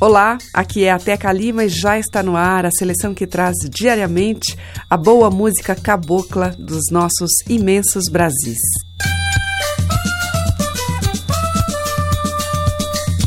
Olá, 0.00 0.38
aqui 0.54 0.84
é 0.84 0.92
a 0.92 0.98
Teca 0.98 1.32
Lima 1.32 1.64
e 1.64 1.68
já 1.68 1.98
está 1.98 2.22
no 2.22 2.36
ar 2.36 2.64
a 2.64 2.70
seleção 2.70 3.12
que 3.12 3.26
traz 3.26 3.56
diariamente 3.68 4.56
a 4.88 4.96
boa 4.96 5.28
música 5.28 5.74
cabocla 5.74 6.50
dos 6.56 6.84
nossos 6.88 7.30
imensos 7.48 8.04
Brasis. 8.08 8.60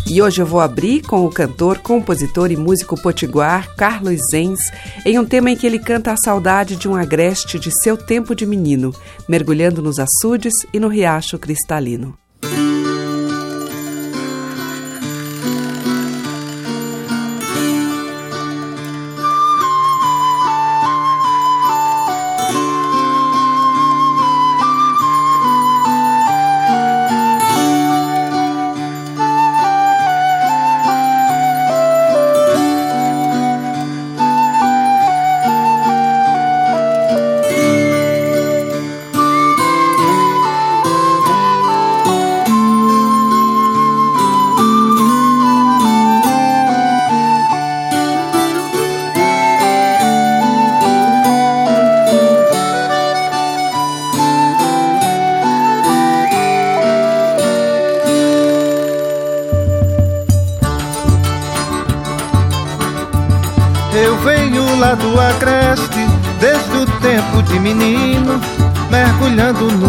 E 0.10 0.22
hoje 0.22 0.42
eu 0.42 0.46
vou 0.46 0.62
abrir 0.62 1.02
com 1.02 1.26
o 1.26 1.30
cantor, 1.30 1.80
compositor 1.80 2.50
e 2.54 2.56
músico 2.56 2.96
potiguar 3.02 3.76
Carlos 3.76 4.22
Zenz, 4.32 4.62
em 5.06 5.20
um 5.20 5.26
tema 5.26 5.52
em 5.52 5.58
que 5.58 5.68
ele 5.68 5.78
canta 5.78 6.14
a 6.14 6.18
saudade 6.18 6.78
de 6.78 6.88
um 6.88 6.96
agreste 6.96 7.60
de 7.60 7.70
seu 7.84 7.98
tempo 7.98 8.34
de 8.34 8.46
menino, 8.46 8.96
mergulhando 9.28 9.82
nos 9.82 10.00
açudes 10.00 10.54
e 10.74 10.80
no 10.80 10.88
riacho 10.88 11.38
cristalino. 11.38 12.18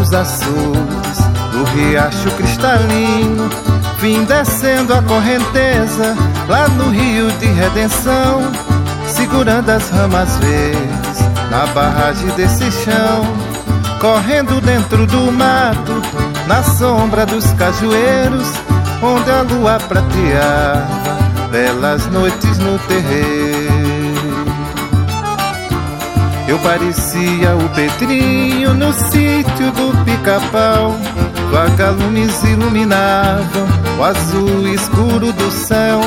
Nos 0.02 0.12
açudes 0.12 1.18
do 1.52 1.64
riacho 1.74 2.30
cristalino, 2.32 3.48
vim 4.00 4.24
descendo 4.24 4.94
a 4.94 5.02
correnteza 5.02 6.16
lá 6.48 6.68
no 6.68 6.90
rio 6.90 7.30
de 7.32 7.46
redenção, 7.46 8.42
segurando 9.06 9.70
as 9.70 9.88
ramas 9.90 10.36
verdes 10.38 11.20
na 11.50 11.66
barragem 11.66 12.28
desse 12.30 12.70
chão, 12.70 13.24
correndo 14.00 14.60
dentro 14.60 15.06
do 15.06 15.30
mato, 15.30 16.02
na 16.46 16.62
sombra 16.62 17.26
dos 17.26 17.44
cajueiros, 17.52 18.48
onde 19.02 19.30
a 19.30 19.42
lua 19.42 19.78
prateava 19.78 21.22
belas 21.50 22.06
noites 22.06 22.58
no 22.58 22.78
terreiro. 22.80 23.51
Eu 26.52 26.58
parecia 26.58 27.56
o 27.56 27.66
Petrinho 27.70 28.74
no 28.74 28.92
sítio 28.92 29.72
do 29.72 30.04
pica-pau. 30.04 30.94
Vagalumes 31.50 32.44
iluminavam 32.44 33.66
o 33.98 34.04
azul 34.04 34.68
escuro 34.68 35.32
do 35.32 35.50
céu. 35.50 35.98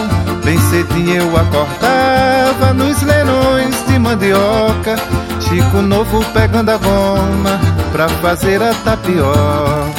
Bem 0.44 0.60
cedinho 0.70 1.16
eu 1.16 1.36
acordava 1.36 2.76
nos 2.76 3.02
leilões 3.02 3.76
de 3.88 3.98
mandioca. 3.98 4.96
Chico 5.42 5.82
Novo 5.82 6.24
pegando 6.26 6.70
a 6.70 6.78
goma 6.78 7.60
pra 7.92 8.08
fazer 8.08 8.62
a 8.62 8.72
tapioca. 8.72 9.95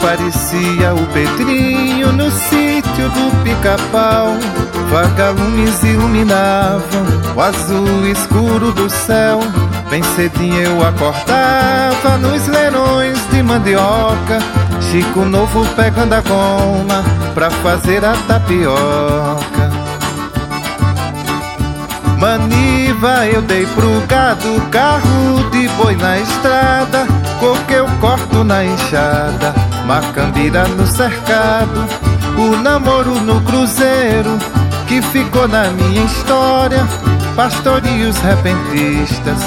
Parecia 0.00 0.94
o 0.94 1.06
Pedrinho 1.08 2.12
no 2.12 2.30
sítio 2.30 3.08
do 3.10 3.44
pica-pau. 3.44 4.36
Vagalumes 4.90 5.82
iluminavam 5.84 7.06
o 7.36 7.40
azul 7.40 8.06
escuro 8.06 8.72
do 8.72 8.90
céu. 8.90 9.40
Bem 9.88 10.02
cedinho 10.02 10.60
eu 10.60 10.84
acordava 10.86 12.18
nos 12.18 12.46
leilões 12.48 13.18
de 13.30 13.42
mandioca. 13.42 14.38
Chico 14.80 15.24
Novo 15.24 15.64
pegando 15.76 16.14
a 16.14 16.20
goma 16.20 17.04
pra 17.34 17.50
fazer 17.50 18.04
a 18.04 18.14
tapioca. 18.26 19.70
Maniva 22.18 23.26
eu 23.26 23.40
dei 23.40 23.64
pro 23.66 24.02
gado, 24.06 24.60
carro 24.70 25.48
de 25.50 25.68
boi 25.70 25.96
na 25.96 26.18
estrada, 26.18 27.06
coque 27.38 27.72
eu 27.72 27.86
corto 27.98 28.44
na 28.44 28.62
enxada 28.62 29.69
Macambira 29.90 30.68
no 30.68 30.86
cercado, 30.86 31.84
o 32.38 32.56
namoro 32.62 33.16
no 33.22 33.40
cruzeiro, 33.40 34.38
que 34.86 35.02
ficou 35.02 35.48
na 35.48 35.64
minha 35.64 36.04
história. 36.04 36.86
Pastorios 37.34 38.16
repentistas, 38.18 39.38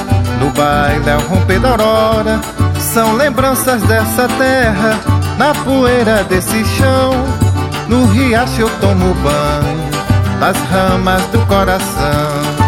no 0.41 0.49
baile 0.49 1.09
ao 1.11 1.21
romper 1.21 1.61
da 1.61 1.69
aurora, 1.69 2.41
são 2.77 3.15
lembranças 3.15 3.81
dessa 3.83 4.27
terra, 4.37 4.99
na 5.37 5.55
poeira 5.55 6.25
desse 6.25 6.65
chão. 6.65 7.13
No 7.87 8.05
riacho 8.07 8.63
eu 8.63 8.69
tomo 8.81 9.13
banho, 9.13 9.89
nas 10.41 10.57
ramas 10.69 11.21
do 11.27 11.39
coração. 11.45 12.62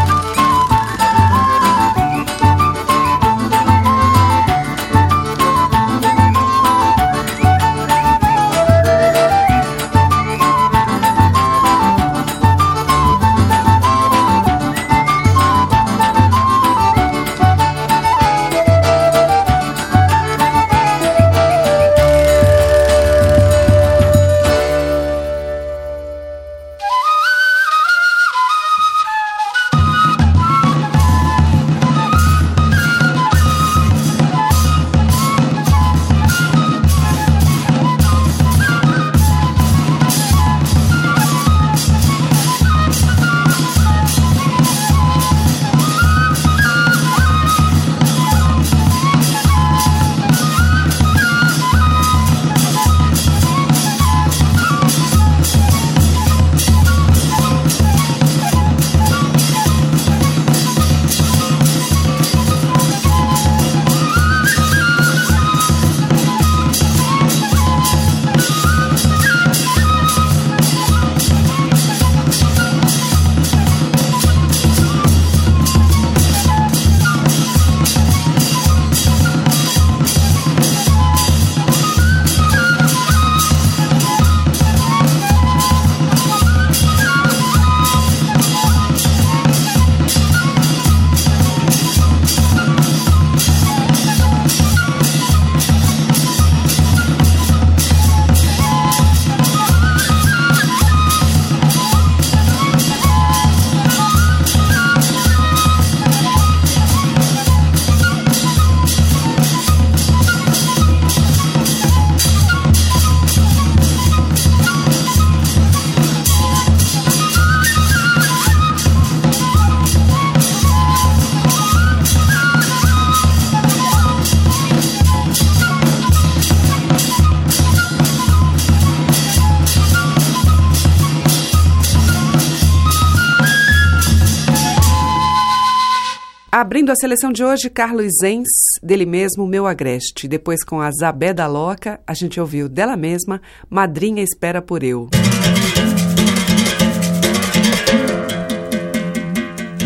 Abrindo 136.65 136.91
a 136.91 136.95
seleção 136.95 137.31
de 137.31 137.43
hoje, 137.43 137.69
Carlos 137.69 138.11
Zenz, 138.19 138.47
dele 138.81 139.05
mesmo, 139.05 139.45
Meu 139.45 139.67
Agreste. 139.67 140.27
Depois, 140.27 140.63
com 140.63 140.81
a 140.81 140.89
Zabé 140.89 141.31
da 141.31 141.45
Loca, 141.45 141.99
a 142.07 142.13
gente 142.15 142.39
ouviu 142.39 142.67
dela 142.67 142.97
mesma, 142.97 143.39
Madrinha 143.69 144.23
Espera 144.23 144.63
por 144.63 144.83
Eu. 144.83 145.07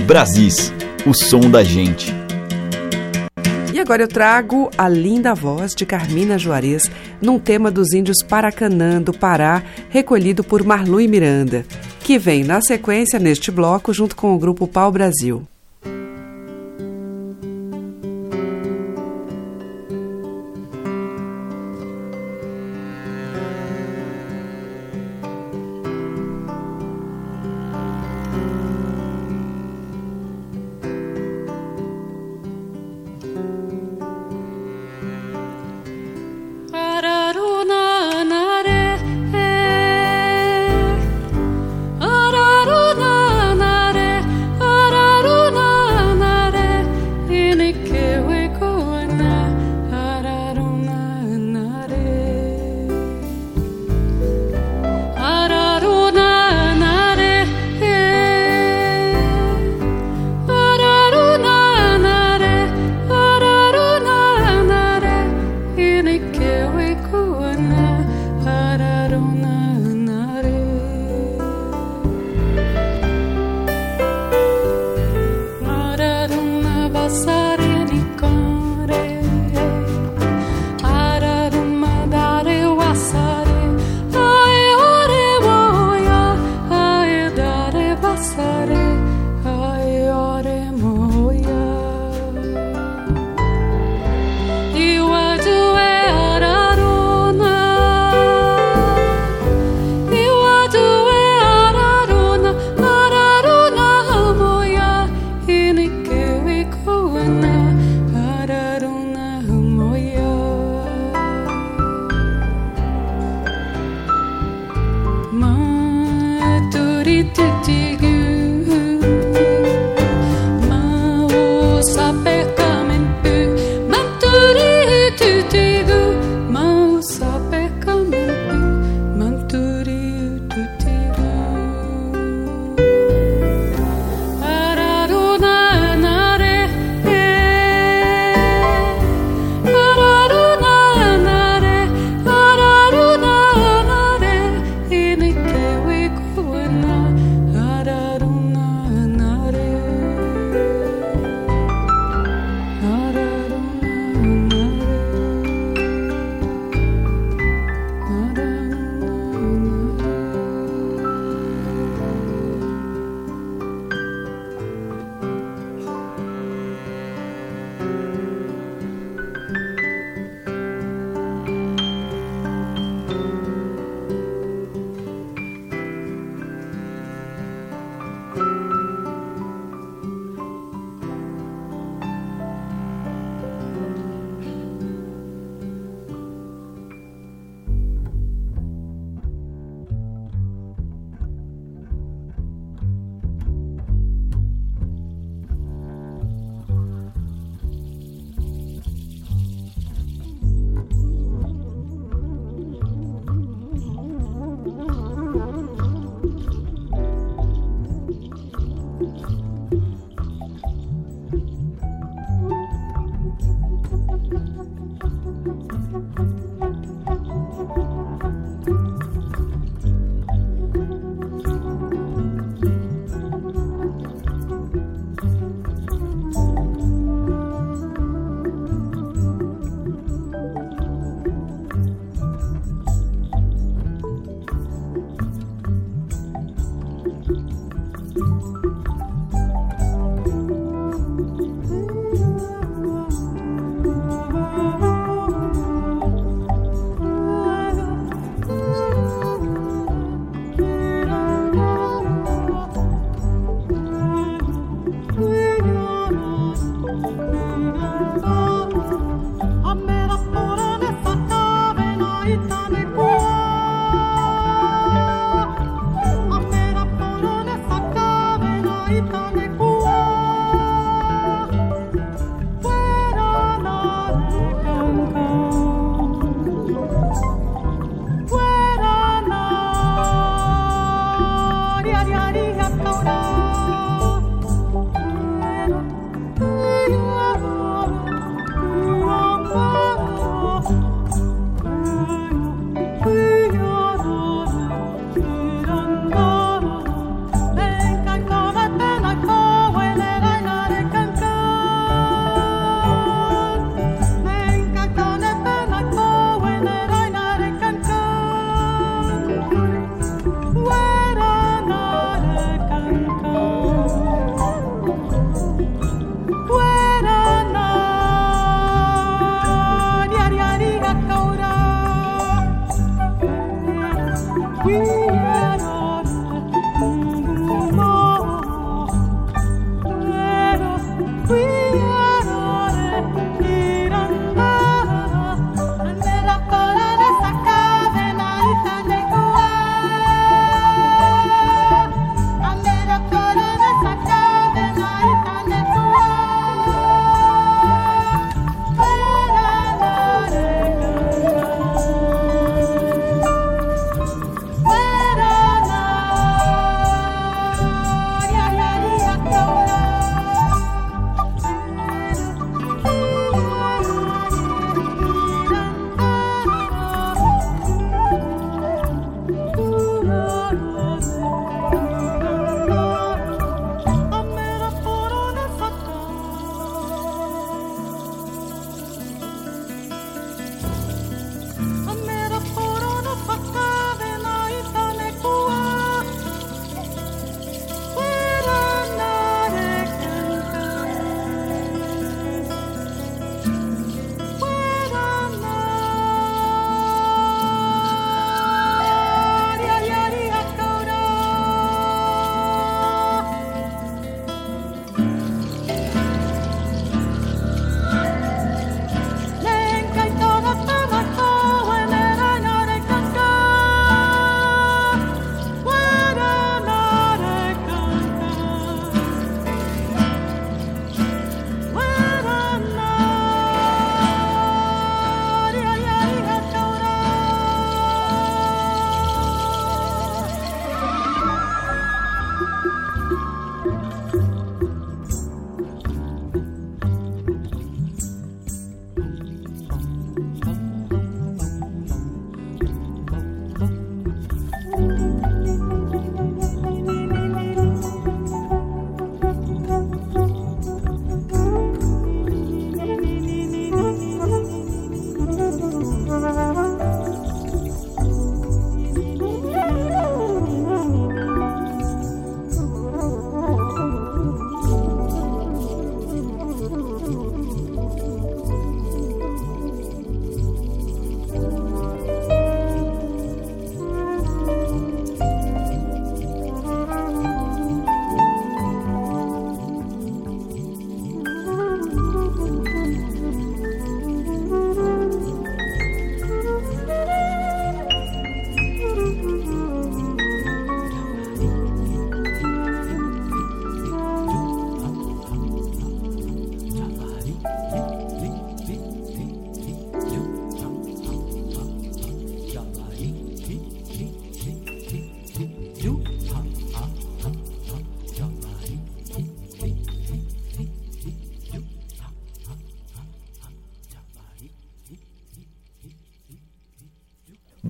Brasis, 0.08 0.72
o 1.06 1.14
som 1.14 1.52
da 1.52 1.66
gente. 1.66 2.14
E 3.74 3.78
agora 3.82 4.04
eu 4.04 4.08
trago 4.08 4.72
a 4.78 4.88
linda 4.88 5.36
voz 5.36 5.76
de 5.76 5.86
Carmina 5.86 6.38
Juarez 6.38 6.90
num 7.22 7.38
tema 7.38 7.70
dos 7.70 7.92
índios 7.92 8.24
Paracanã, 8.24 9.02
do 9.02 9.12
Pará, 9.12 9.62
recolhido 9.90 10.46
por 10.46 10.64
Marlu 10.64 11.02
e 11.02 11.10
Miranda, 11.10 11.66
que 12.00 12.18
vem 12.18 12.46
na 12.46 12.62
sequência 12.62 13.20
neste 13.20 13.52
bloco 13.52 13.94
junto 13.94 14.16
com 14.16 14.34
o 14.34 14.40
grupo 14.40 14.66
Pau 14.66 14.90
Brasil. 14.90 15.46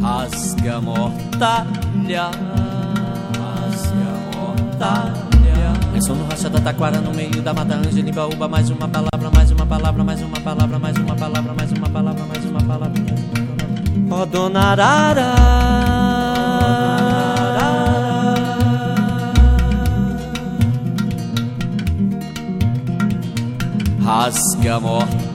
Rasga 0.00 0.80
mortalha. 0.80 2.30
Rasga 3.36 4.12
mortalha. 4.32 5.72
É 5.94 6.00
som 6.00 6.14
no 6.14 6.24
racha 6.24 6.48
da 6.48 6.60
taquara 6.60 6.98
no 6.98 7.12
meio 7.12 7.42
da 7.42 7.52
mata 7.52 7.74
Ângela 7.74 8.08
e 8.08 8.12
baúba 8.12 8.48
Mais 8.48 8.70
uma 8.70 8.88
palavra, 8.88 9.30
mais 9.34 9.50
uma 9.50 9.66
palavra 9.66 10.02
Mais 10.02 10.22
uma 10.22 10.40
palavra, 10.40 10.78
mais 10.78 10.96
uma 10.96 11.14
palavra 11.14 11.52
Mais 11.54 11.72
uma 11.72 11.88
palavra, 11.90 12.24
mais 12.24 12.44
uma 12.46 12.60
palavra. 12.62 13.02
Ó 14.10 14.24
dona 14.24 14.70
Arara 14.70 15.31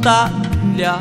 mortalha, 0.07 0.99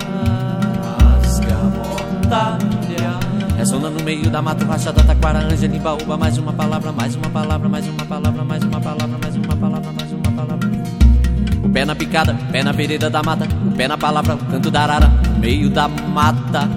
rasga 0.98 1.56
mortalha. 1.76 3.20
Ressona 3.56 3.88
no 3.88 4.02
meio 4.02 4.28
da 4.28 4.42
mata, 4.42 4.64
rachada, 4.64 5.02
taquara, 5.04 5.46
e 5.54 5.78
baúba. 5.78 6.16
Mais 6.16 6.36
uma 6.38 6.52
palavra, 6.52 6.90
mais 6.90 7.14
uma 7.14 7.30
palavra, 7.30 7.68
mais 7.68 7.86
uma 7.86 8.04
palavra, 8.04 8.44
mais 8.44 8.64
uma 8.64 8.80
palavra, 8.80 9.18
mais 9.22 9.36
uma 9.36 9.56
palavra, 9.56 9.92
mais 9.92 10.12
uma 10.12 10.32
palavra. 10.32 10.70
O 11.62 11.68
pé 11.68 11.84
na 11.84 11.94
picada, 11.94 12.34
pé 12.50 12.64
na 12.64 12.72
vereda 12.72 13.08
da 13.08 13.22
mata. 13.22 13.46
O 13.64 13.70
pé 13.70 13.86
na 13.86 13.96
palavra, 13.96 14.34
o 14.34 14.38
canto 14.38 14.72
da 14.72 14.82
arara, 14.82 15.06
no 15.06 15.38
meio 15.38 15.70
da 15.70 15.86
mata. 15.86 16.68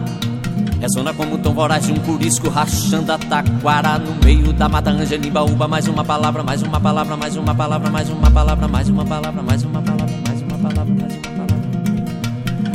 Ressona 0.80 1.12
como 1.14 1.36
o 1.36 1.38
tom 1.40 1.54
voraz 1.54 1.88
de 1.88 1.94
um 1.94 2.00
curisco 2.00 2.48
rachando 2.48 3.12
a 3.12 3.18
taquara 3.18 3.98
no 3.98 4.24
meio 4.24 4.54
da 4.54 4.70
mata 4.70 4.92
ângela 4.92 5.26
e 5.26 5.32
baúba. 5.32 5.68
Mais 5.68 5.88
uma 5.88 6.06
palavra, 6.06 6.44
mais 6.44 6.62
uma 6.62 6.80
palavra, 6.80 7.18
mais 7.18 7.36
uma 7.36 7.56
palavra, 7.56 7.90
mais 7.90 8.08
uma 8.08 8.30
palavra, 8.30 8.68
mais 8.68 8.88
uma 8.88 9.04
palavra, 9.04 9.42
mais 9.42 9.64
uma 9.64 9.82
palavra, 9.82 10.14
mais 10.14 10.14
uma 10.14 10.14
palavra, 10.14 10.16
mais 10.28 10.42
uma 10.44 10.58
palavra. 10.60 11.29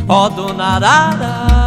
Ó 0.06 0.28
dona 0.28 0.76
Arara, 0.76 1.64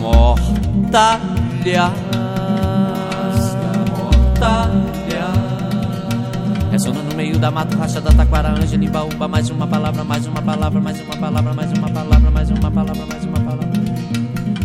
morta 0.00 0.58
mortalha. 0.88 1.90
Mortalha. 3.96 5.26
Ressona 6.70 7.02
no 7.02 7.16
meio 7.16 7.38
da 7.38 7.50
mata, 7.50 7.76
rachada, 7.76 8.10
taquara, 8.12 8.50
ângela, 8.50 8.84
imbaúba. 8.84 9.26
Mais 9.26 9.48
uma 9.50 9.66
palavra, 9.66 10.04
mais 10.04 10.26
uma 10.26 10.42
palavra, 10.42 10.80
mais 10.80 11.00
uma 11.00 11.16
palavra, 11.16 11.54
mais 11.54 11.72
uma 11.72 11.90
palavra, 11.90 12.30
mais 12.30 12.50
uma 12.50 12.70
palavra, 12.70 13.06
mais 13.06 13.24
uma 13.24 13.40
palavra. 13.40 13.68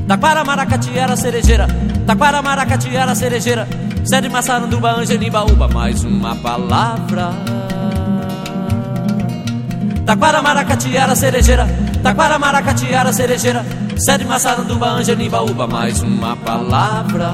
Taquara, 0.08 0.44
maracatiera, 0.44 1.16
cerejeira. 1.16 1.68
Taquara, 2.06 2.42
maracatiera, 2.42 3.16
cerejeira. 3.16 3.68
Sede, 4.04 4.28
maçaranduba, 4.28 4.92
ângela, 4.92 5.24
imbaúba. 5.24 5.70
Mais 5.70 6.04
uma 6.04 6.36
palavra. 6.36 7.63
Taquara, 10.14 10.44
maracatiera, 10.44 11.16
cerejeira. 11.16 11.68
Taquara, 12.04 12.38
maracatiera, 12.38 13.12
cerejeira. 13.12 13.66
Sede, 13.98 14.24
maçaranduba, 14.26 14.86
ângela, 14.86 15.24
imbaúba. 15.24 15.66
Mais 15.66 16.04
uma 16.04 16.36
palavra. 16.36 17.32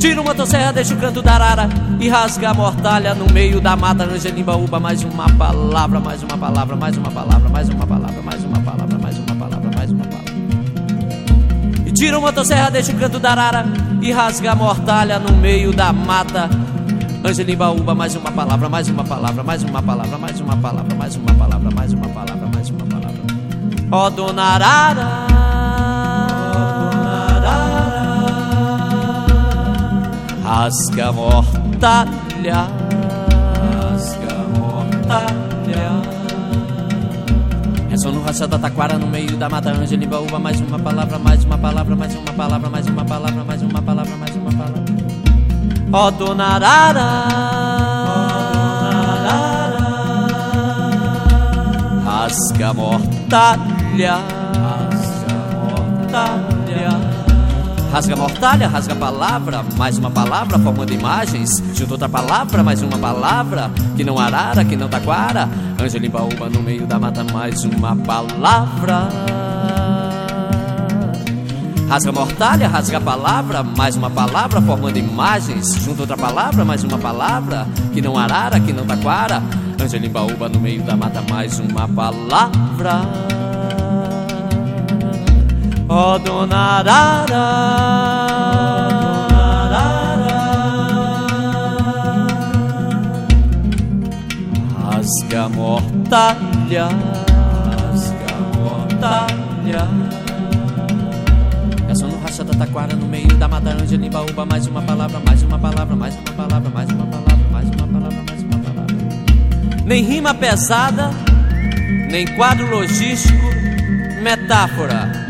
Tira 0.00 0.20
uma 0.20 0.32
motosserra, 0.32 0.72
deixa 0.72 0.94
o 0.94 0.96
canto 0.98 1.22
da 1.22 1.34
arara 1.34 1.68
E 1.98 2.08
rasga 2.10 2.50
a 2.50 2.54
mortalha 2.54 3.14
no 3.14 3.32
meio 3.32 3.58
da 3.58 3.74
mata 3.74 4.04
Angelimba 4.04 4.54
uba, 4.54 4.78
mais 4.78 5.02
uma 5.02 5.26
palavra 5.30 5.98
Mais 5.98 6.22
uma 6.22 6.36
palavra, 6.36 6.76
mais 6.76 6.96
uma 6.98 7.10
palavra 7.10 7.48
Mais 7.48 7.68
uma 7.70 7.86
palavra, 7.86 8.20
mais 8.22 8.44
uma 8.44 8.60
palavra 8.60 8.98
Mais 8.98 9.16
uma 9.16 9.34
palavra, 9.34 9.70
mais 9.74 9.90
uma 9.92 10.04
palavra 10.04 10.32
E 11.86 11.92
tira 11.92 12.18
uma 12.18 12.26
motosserra, 12.26 12.70
deixa 12.70 12.92
o 12.92 12.96
canto 12.96 13.18
da 13.18 13.30
arara 13.30 13.64
E 14.02 14.12
rasga 14.12 14.52
a 14.52 14.54
mortalha 14.54 15.18
no 15.18 15.34
meio 15.36 15.72
da 15.72 15.90
mata 15.90 16.50
Angelimba 17.24 17.70
uba, 17.70 17.94
mais 17.94 18.14
uma 18.14 18.30
palavra 18.30 18.68
Mais 18.68 18.88
uma 18.88 19.02
palavra, 19.02 19.42
mais 19.42 19.62
uma 19.62 19.82
palavra 19.82 20.18
Mais 20.18 20.40
uma 20.40 20.56
palavra, 20.56 20.96
mais 20.96 21.16
uma 21.16 21.34
palavra 21.34 21.70
Mais 21.70 21.92
uma 21.92 22.08
palavra, 22.08 22.48
mais 22.54 22.70
uma 22.70 22.86
palavra 22.86 23.20
Ó 23.90 24.06
oh, 24.06 24.10
dona 24.10 24.42
arara 24.42 25.34
rasga 30.64 31.12
mortalha, 31.12 32.68
rasga 33.90 34.36
mortalha. 34.56 35.84
Ressono 37.90 38.22
racha 38.22 38.46
da 38.46 38.58
taquara 38.58 38.98
no 38.98 39.06
meio 39.06 39.36
da 39.36 39.48
mata 39.48 39.70
ângela 39.70 40.06
baúba, 40.06 40.38
mais 40.38 40.60
uma 40.60 40.78
palavra, 40.78 41.18
mais 41.18 41.44
uma 41.44 41.58
palavra, 41.58 41.96
mais 41.96 42.14
uma 42.14 42.32
palavra, 42.32 42.70
mais 42.70 42.86
uma 42.86 43.04
palavra, 43.04 43.44
mais 43.44 43.62
uma 43.62 43.82
palavra, 43.82 44.16
mais 44.16 44.36
uma 44.36 44.50
palavra. 44.52 44.83
Ó 45.96 46.10
dona 46.10 46.56
Arara, 46.56 47.08
rasga 52.04 52.74
mortalha, 52.74 54.18
rasga 54.58 55.36
mortalha. 55.54 57.14
Rasga 57.92 58.16
mortalha, 58.16 58.66
rasga 58.66 58.96
palavra, 58.96 59.64
mais 59.76 59.96
uma 59.96 60.10
palavra 60.10 60.58
formando 60.58 60.92
imagens. 60.92 61.62
Junto 61.74 61.92
outra 61.92 62.08
palavra, 62.08 62.64
mais 62.64 62.82
uma 62.82 62.98
palavra. 62.98 63.70
Que 63.96 64.02
não 64.02 64.18
arara, 64.18 64.64
que 64.64 64.74
não 64.74 64.88
taquara. 64.88 65.48
Ângela 65.80 66.08
Baúba 66.08 66.50
no 66.50 66.60
meio 66.60 66.88
da 66.88 66.98
mata, 66.98 67.22
mais 67.22 67.62
uma 67.62 67.94
palavra. 67.94 69.43
Rasga 71.88 72.12
mortalha, 72.12 72.68
rasga 72.68 73.00
palavra, 73.00 73.62
mais 73.62 73.96
uma 73.96 74.10
palavra 74.10 74.60
formando 74.60 74.98
imagens. 74.98 75.74
Junto 75.74 76.00
outra 76.00 76.16
palavra, 76.16 76.64
mais 76.64 76.82
uma 76.82 76.98
palavra. 76.98 77.66
Que 77.92 78.00
não 78.00 78.18
arara, 78.18 78.58
que 78.58 78.72
não 78.72 78.84
taquara. 78.86 79.42
Ângela 79.80 80.08
Baúba 80.08 80.48
no 80.48 80.60
meio 80.60 80.82
da 80.82 80.96
mata, 80.96 81.22
mais 81.30 81.58
uma 81.58 81.86
palavra. 81.86 83.02
Ó 85.86 86.14
oh, 86.14 86.18
dona 86.18 86.56
Arara, 86.56 87.84
rasga 94.80 95.48
mortalha, 95.50 96.88
rasga 97.68 98.34
mortalha. 98.56 100.23
Taquara 102.66 102.96
no 102.96 103.06
meio 103.06 103.28
da 103.36 103.46
mata 103.46 103.70
ângela 103.70 104.10
baúba 104.10 104.46
mais 104.46 104.66
uma 104.66 104.80
palavra, 104.82 105.20
mais 105.26 105.42
uma 105.42 105.58
palavra, 105.58 105.96
mais 105.96 106.14
uma 106.14 106.32
palavra, 106.32 106.70
mais 106.70 106.90
uma 106.90 107.06
palavra, 107.06 107.48
mais 107.50 107.68
uma 107.68 107.86
palavra, 107.86 108.22
mais 108.22 108.42
uma 108.42 108.58
palavra. 108.58 108.96
Nem 109.84 110.04
rima 110.04 110.34
pesada, 110.34 111.10
nem 112.10 112.26
quadro 112.36 112.70
logístico, 112.70 113.46
metáfora 114.22 115.24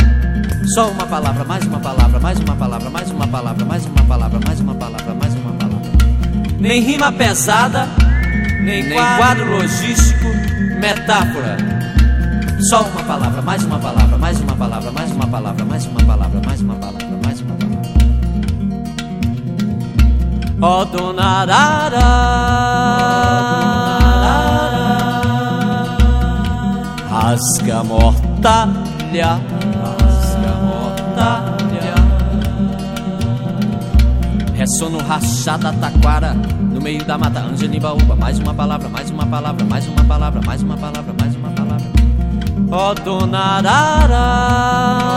só 0.74 0.90
uma 0.90 1.06
palavra, 1.06 1.44
mais 1.44 1.66
uma 1.66 1.78
palavra, 1.78 2.18
mais 2.18 2.38
uma 2.38 2.56
palavra, 2.56 2.90
mais 2.90 3.10
uma 3.10 3.26
palavra, 3.26 3.64
mais 3.64 3.84
uma 3.86 4.04
palavra, 4.04 4.40
mais 4.46 4.60
uma 4.60 4.74
palavra, 4.74 5.14
mais 5.14 5.34
uma 5.34 5.52
palavra. 5.52 5.90
Nem 6.58 6.80
rima 6.80 7.12
pesada, 7.12 7.86
nem, 8.62 8.82
nem 8.82 8.98
quadro 8.98 9.50
logístico, 9.50 10.24
metáfora. 10.80 11.56
Só 12.70 12.82
uma 12.82 13.02
palavra, 13.02 13.42
mais 13.42 13.62
uma 13.64 13.78
palavra, 13.78 14.16
mais 14.16 14.40
uma 14.40 14.56
palavra, 14.56 14.90
mais 14.90 15.10
uma 15.10 15.26
palavra, 15.26 15.64
mais 15.64 15.84
uma 15.86 16.00
palavra, 16.00 16.40
mais 16.46 16.60
uma 16.62 16.74
palavra, 16.76 17.03
Ó 20.66 20.80
oh, 20.80 20.84
dona 20.86 21.44
Arara, 21.44 22.10
rasga 27.10 27.84
mortalha 27.84 29.30
batalha. 31.14 31.94
Ressono 34.54 34.98
rachada 34.98 35.72
taquara 35.72 36.34
no 36.72 36.80
meio 36.80 37.04
da 37.04 37.18
mata 37.18 37.40
Angelimbaúba. 37.40 38.16
Mais 38.16 38.38
uma 38.38 38.54
palavra, 38.54 38.88
mais 38.88 39.10
uma 39.10 39.26
palavra, 39.26 39.64
mais 39.64 39.86
uma 39.86 40.04
palavra, 40.04 40.40
mais 40.46 40.62
uma 40.62 40.76
palavra, 40.76 41.14
mais 41.20 41.36
uma 41.36 41.50
palavra. 41.50 41.86
Ó 42.70 42.90
oh, 42.90 42.94
dona 42.94 43.38
Arara, 43.58 45.13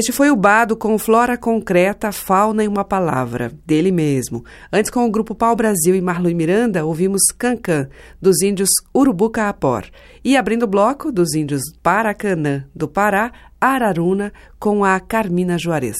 Este 0.00 0.12
foi 0.12 0.30
o 0.30 0.34
Bado 0.34 0.78
com 0.78 0.96
Flora 0.98 1.36
Concreta, 1.36 2.10
Fauna 2.10 2.64
em 2.64 2.68
uma 2.68 2.82
Palavra, 2.82 3.52
dele 3.66 3.92
mesmo. 3.92 4.42
Antes, 4.72 4.90
com 4.90 5.04
o 5.04 5.10
grupo 5.10 5.34
Pau 5.34 5.54
Brasil 5.54 5.94
e 5.94 6.00
Marlon 6.00 6.34
Miranda, 6.34 6.86
ouvimos 6.86 7.20
Cancan, 7.36 7.86
dos 8.18 8.40
índios 8.40 8.70
Urubuca 8.96 9.46
Apor. 9.46 9.84
E 10.24 10.38
abrindo 10.38 10.62
o 10.62 10.66
bloco, 10.66 11.12
dos 11.12 11.34
índios 11.34 11.60
Paracanã, 11.82 12.64
do 12.74 12.88
Pará, 12.88 13.30
Araruna, 13.60 14.32
com 14.58 14.82
a 14.82 14.98
Carmina 15.00 15.58
Juarez. 15.58 15.98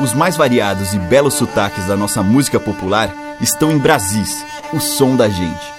Os 0.00 0.12
mais 0.14 0.36
variados 0.36 0.94
e 0.94 0.98
belos 0.98 1.34
sotaques 1.34 1.86
da 1.86 1.96
nossa 1.96 2.24
música 2.24 2.58
popular 2.58 3.14
estão 3.40 3.70
em 3.70 3.78
Brasis, 3.78 4.44
o 4.72 4.80
som 4.80 5.14
da 5.14 5.28
gente. 5.28 5.75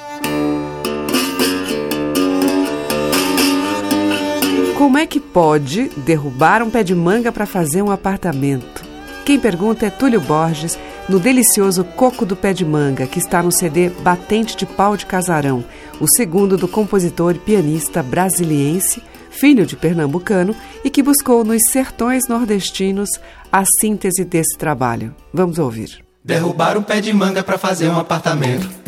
Como 4.88 4.98
é 4.98 5.06
que 5.06 5.20
pode 5.20 5.90
derrubar 5.98 6.64
um 6.64 6.70
pé 6.70 6.82
de 6.82 6.96
manga 6.96 7.30
para 7.30 7.46
fazer 7.46 7.82
um 7.82 7.92
apartamento? 7.92 8.86
Quem 9.26 9.38
pergunta 9.38 9.86
é 9.86 9.90
Túlio 9.90 10.22
Borges, 10.22 10.80
no 11.10 11.20
delicioso 11.20 11.84
Coco 11.84 12.26
do 12.26 12.38
Pé 12.38 12.54
de 12.54 12.64
Manga, 12.64 13.06
que 13.06 13.20
está 13.20 13.44
no 13.44 13.52
CD 13.52 13.90
Batente 13.90 14.56
de 14.56 14.66
Pau 14.66 14.96
de 14.96 15.06
Casarão, 15.06 15.62
o 16.00 16.08
segundo 16.08 16.56
do 16.56 16.70
compositor 16.70 17.36
e 17.36 17.40
pianista 17.40 18.02
brasiliense, 18.02 19.04
filho 19.30 19.66
de 19.66 19.76
pernambucano 19.76 20.56
e 20.86 20.90
que 20.90 21.04
buscou 21.04 21.44
nos 21.44 21.64
sertões 21.70 22.24
nordestinos 22.30 23.10
a 23.52 23.66
síntese 23.82 24.24
desse 24.24 24.58
trabalho. 24.58 25.14
Vamos 25.34 25.60
ouvir. 25.60 26.02
Derrubaram 26.24 26.80
um 26.80 26.84
pé 26.84 27.02
de 27.02 27.12
manga 27.12 27.44
pra 27.44 27.58
fazer 27.58 27.90
um 27.90 28.00
apartamento. 28.00 28.87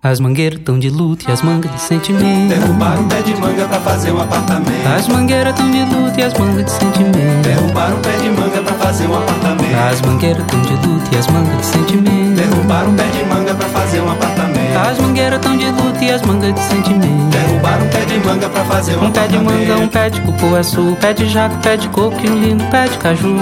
As 0.00 0.20
mangueiras 0.20 0.60
tão 0.64 0.78
de 0.78 0.88
luto 0.90 1.28
e 1.28 1.32
as 1.32 1.42
mangas 1.42 1.72
de 1.74 1.80
sentimento. 1.80 2.48
Derrubaram 2.50 3.02
um 3.02 3.08
pé 3.08 3.20
de 3.20 3.34
manga 3.34 3.66
pra 3.66 3.80
fazer 3.80 4.12
um 4.12 4.20
apartamento. 4.20 4.86
As 4.86 5.08
mangueiras 5.08 5.56
tão 5.56 5.68
de 5.68 5.80
luto 5.80 6.20
e 6.20 6.22
as 6.22 6.38
mangas 6.38 6.66
de 6.66 6.70
sentimento. 6.70 7.42
Derrubaram 7.42 7.96
um 7.96 8.00
pé 8.00 8.16
de 8.16 8.30
manga 8.30 8.62
pra 8.62 8.74
fazer 8.74 9.08
um 9.08 9.16
apartamento. 9.16 9.74
As 9.74 10.00
mangueiras 10.02 10.46
tão 10.46 10.62
de 10.62 10.72
luto 10.74 11.10
e 11.12 11.18
as 11.18 11.26
mangas 11.26 11.56
de 11.56 11.66
sentimento. 11.66 12.36
Derrubaram 12.36 12.90
um 12.92 12.94
pé 12.94 13.08
de 13.08 13.24
manga 13.24 13.54
pra 13.56 13.68
fazer 13.70 14.00
um 14.00 14.12
apartamento. 14.12 14.57
As 14.78 14.96
mangueiras 14.96 15.40
tão 15.40 15.56
de 15.56 15.66
luto 15.66 16.04
e 16.04 16.08
as 16.08 16.22
mangas 16.22 16.54
de 16.54 16.60
sentimento. 16.60 17.30
Derrubaram 17.30 17.84
um 17.84 17.88
pé 17.88 18.04
de 18.04 18.18
manga 18.24 18.48
pra 18.48 18.64
fazer 18.64 18.96
um, 18.96 19.06
um 19.06 19.10
pé 19.10 19.26
de 19.26 19.38
manga, 19.38 19.76
um 19.76 19.88
pé 19.88 20.08
de 20.08 20.20
cupuaçu, 20.20 20.80
um 20.80 20.94
pé 20.94 21.12
de 21.12 21.26
jaco, 21.26 21.56
um 21.56 21.58
pé 21.58 21.76
de 21.76 21.88
coco 21.88 22.16
e 22.24 22.30
um 22.30 22.38
lindo 22.38 22.64
pé 22.66 22.86
de 22.86 22.96
caju. 22.98 23.36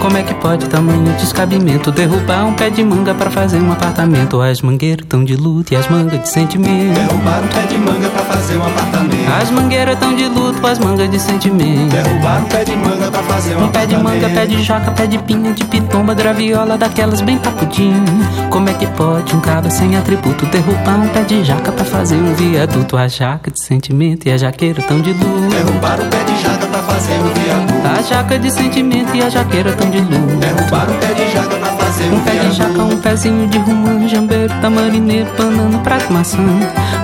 Como 0.00 0.16
é 0.16 0.22
que 0.22 0.32
pode 0.34 0.68
tamanho 0.68 1.12
descabimento 1.14 1.90
derrubar 1.90 2.46
um 2.46 2.54
pé 2.54 2.70
de 2.70 2.84
manga 2.84 3.12
pra 3.12 3.28
fazer 3.28 3.60
um 3.60 3.72
apartamento? 3.72 4.40
As 4.40 4.62
mangueiras 4.62 5.04
tão 5.08 5.24
de 5.24 5.34
luto 5.34 5.74
e 5.74 5.76
as 5.76 5.88
mangas 5.88 6.20
de 6.20 6.28
sentimento. 6.28 6.94
Derrubaram 6.94 7.44
um 7.44 7.48
pé 7.48 7.62
de 7.62 7.78
manga 7.78 8.08
pra 8.10 8.22
fazer 8.22 8.56
um 8.56 8.62
apartamento. 8.64 9.32
As 9.42 9.50
mangueiras 9.50 9.98
tão 9.98 10.14
de 10.14 10.28
luto, 10.28 10.64
as 10.64 10.78
mangas 10.78 11.10
de 11.10 11.18
sentimento. 11.18 11.90
Derrubaram 11.90 12.42
um 12.42 12.48
pé 12.48 12.64
de 12.64 12.76
manga 12.76 13.10
pra 13.10 13.22
fazer 13.24 13.56
um, 13.56 13.64
um 13.64 13.68
pé 13.68 13.84
de 13.84 13.96
manga, 13.96 14.28
pé 14.28 14.46
de 14.46 14.62
jaca, 14.62 14.92
pé 14.92 15.08
de 15.08 15.18
pinha, 15.18 15.52
de 15.52 15.64
pitomba, 15.64 16.14
graviola, 16.14 16.78
daquelas 16.78 17.20
bem 17.20 17.36
papudinho. 17.36 18.04
Como 18.48 18.68
é 18.68 18.74
que 18.74 18.86
pode 18.86 19.34
um 19.34 19.40
cabra 19.40 19.70
sem 19.70 19.96
atributo 19.96 20.46
derrubar 20.46 20.67
um 20.70 21.08
pé 21.08 21.22
de 21.24 21.44
jaca 21.44 21.72
pra 21.72 21.84
fazer 21.84 22.16
um 22.16 22.34
viaduto? 22.34 22.96
A 22.96 23.08
jaca 23.08 23.50
de 23.50 23.64
sentimento 23.64 24.26
e 24.26 24.32
a 24.32 24.36
jaqueira 24.36 24.82
tão 24.82 25.00
de 25.00 25.12
luz. 25.12 25.52
Derrubaram 25.52 26.04
um 26.04 26.10
pé 26.10 26.24
de 26.24 26.42
jaca 26.42 26.66
pra 26.66 26.82
fazer 26.82 27.14
um 27.14 27.32
viaduto. 27.32 27.88
A 27.98 28.02
jaca 28.02 28.38
de 28.38 28.50
sentimento 28.50 29.14
e 29.14 29.22
a 29.22 29.30
jaqueira 29.30 29.72
tão 29.72 29.90
de 29.90 29.98
luz. 29.98 30.38
Derrubaram 30.38 30.92
um 30.92 30.98
pé 30.98 31.14
de 31.14 31.32
jaca 31.32 31.56
pra 31.56 31.72
fazer 31.72 31.87
um, 31.88 32.16
um 32.16 32.20
pé 32.20 32.30
de 32.32 32.52
jaca, 32.52 32.82
um 32.82 32.96
pezinho 32.98 33.46
de 33.48 33.58
rumã, 33.58 34.06
jambeiro, 34.08 34.52
tamarineiro, 34.60 35.28
banana, 35.36 35.78
prato, 35.78 36.12
maçã. 36.12 36.38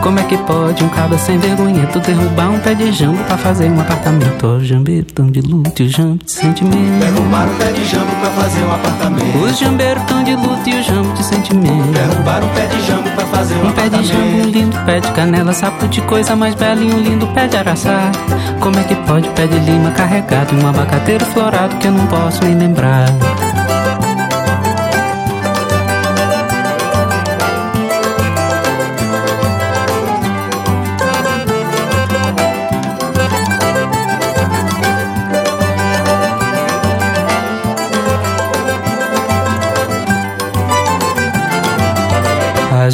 Como 0.02 0.18
é 0.18 0.22
que 0.24 0.36
pode 0.36 0.84
um 0.84 0.88
cabra 0.90 1.16
sem 1.16 1.38
vergonhento 1.38 1.98
derrubar 2.00 2.50
um 2.50 2.58
pé 2.58 2.74
de 2.74 2.92
jambo 2.92 3.22
pra 3.24 3.38
fazer 3.38 3.70
um 3.70 3.80
apartamento? 3.80 4.46
O 4.46 4.64
jambeiro 4.64 5.06
tão 5.06 5.30
de 5.30 5.40
luto 5.40 5.82
e 5.82 5.86
o 5.86 5.88
jambo 5.88 6.22
de 6.24 6.32
sentimento. 6.32 6.98
Derrubaram 7.00 7.52
um 7.52 7.56
pé 7.56 7.72
de 7.72 7.84
jambo 7.86 8.10
pra 8.20 8.30
fazer 8.30 8.64
um 8.64 8.74
apartamento. 8.74 9.38
Os 9.38 9.58
jambeiros 9.58 10.02
tão 10.04 10.24
de 10.24 10.36
luto 10.36 10.68
e 10.68 10.74
o 10.74 10.82
jambo 10.82 11.12
de 11.14 11.24
sentimento. 11.24 11.92
Derrubaram 11.92 12.46
um 12.46 12.50
pé 12.50 12.66
de 12.66 12.86
jambo 12.86 13.10
pra 13.10 13.26
fazer 13.26 13.54
um, 13.54 13.68
um 13.68 13.72
pé 13.72 13.88
de 13.88 14.04
jambo, 14.04 14.36
um 14.36 14.50
lindo 14.50 14.76
pé 14.84 15.00
de 15.00 15.12
canela, 15.12 15.52
sapo 15.52 15.88
de 15.88 16.00
coisa 16.02 16.36
mais 16.36 16.54
bela 16.54 16.80
e 16.82 16.92
um 16.92 16.98
lindo 16.98 17.26
pé 17.28 17.46
de 17.46 17.56
araçá. 17.56 18.12
Como 18.60 18.78
é 18.78 18.84
que 18.84 18.94
pode 18.94 19.28
pé 19.30 19.46
de 19.46 19.58
lima 19.58 19.90
carregado 19.92 20.54
e 20.54 20.62
um 20.62 20.68
abacateiro 20.68 21.24
florado 21.26 21.76
que 21.76 21.86
eu 21.86 21.92
não 21.92 22.06
posso 22.06 22.44
nem 22.44 22.54
lembrar? 22.58 23.06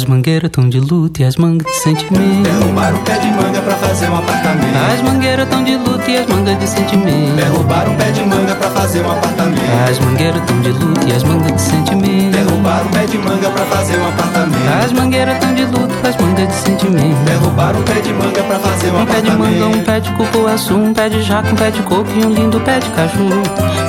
As 0.01 0.07
mangueiras 0.21 0.51
tão 0.51 0.69
de 0.69 0.79
luto 0.79 1.19
e 1.19 1.25
as 1.25 1.35
mangas 1.35 1.65
de 1.65 1.73
sentimento. 1.79 2.43
Derrubaram 2.43 2.95
um 2.95 3.03
pé 3.03 3.17
de 3.17 3.27
manga 3.31 3.59
pra 3.59 3.75
fazer 3.75 4.07
um 4.07 4.17
apartamento. 4.17 4.77
As 4.93 5.01
mangueiras 5.01 5.49
tão 5.49 5.63
de 5.63 5.75
luto 5.77 6.09
e 6.11 6.17
as 6.17 6.27
mangas 6.27 6.59
de 6.59 6.67
sentimento. 6.67 7.35
Derrubaram 7.35 7.91
um 7.91 7.95
pé 7.95 8.11
de 8.11 8.23
manga 8.23 8.55
pra 8.55 8.69
fazer 8.69 9.03
um 9.03 9.11
apartamento. 9.11 9.89
As 9.89 9.99
mangueiras 9.99 10.45
tão 10.45 10.61
de 10.61 10.69
luto 10.69 11.07
e 11.07 11.11
as 11.11 11.23
mangas 11.23 11.53
de 11.53 11.61
sentimento. 11.61 12.31
Derrubaram 12.31 12.85
um 12.85 12.91
pé 12.91 13.05
de 13.07 13.17
manga 13.17 13.49
pra 13.49 13.65
fazer 13.65 13.97
um 13.97 14.07
apartamento. 14.07 14.85
As 14.85 14.91
mangueiras 14.93 15.39
tão 15.39 15.55
de 15.55 15.65
luto 15.65 15.95
e 16.03 16.07
as 16.07 16.17
mangas 16.17 16.47
de 16.47 16.53
sentimento. 16.53 17.25
Derrubaram 17.25 17.79
um 17.79 17.83
pé 17.83 18.01
de 18.01 18.13
manga 18.13 18.43
pra 18.43 18.59
fazer 18.59 18.91
um, 18.91 18.93
um 18.93 19.01
apartamento. 19.01 19.07
pé 19.07 19.21
de 19.21 19.59
manga, 19.59 19.77
um 19.77 19.83
pé 19.83 19.99
de 19.99 20.11
cupuaçu, 20.11 20.75
um 20.75 20.93
pé 20.93 21.09
de 21.09 21.21
jaca, 21.23 21.51
um 21.51 21.55
pé 21.55 21.71
de 21.71 21.81
coco 21.81 22.09
e 22.15 22.23
um 22.23 22.29
lindo 22.29 22.59
pé 22.59 22.79
de 22.79 22.89
caju. 22.91 23.27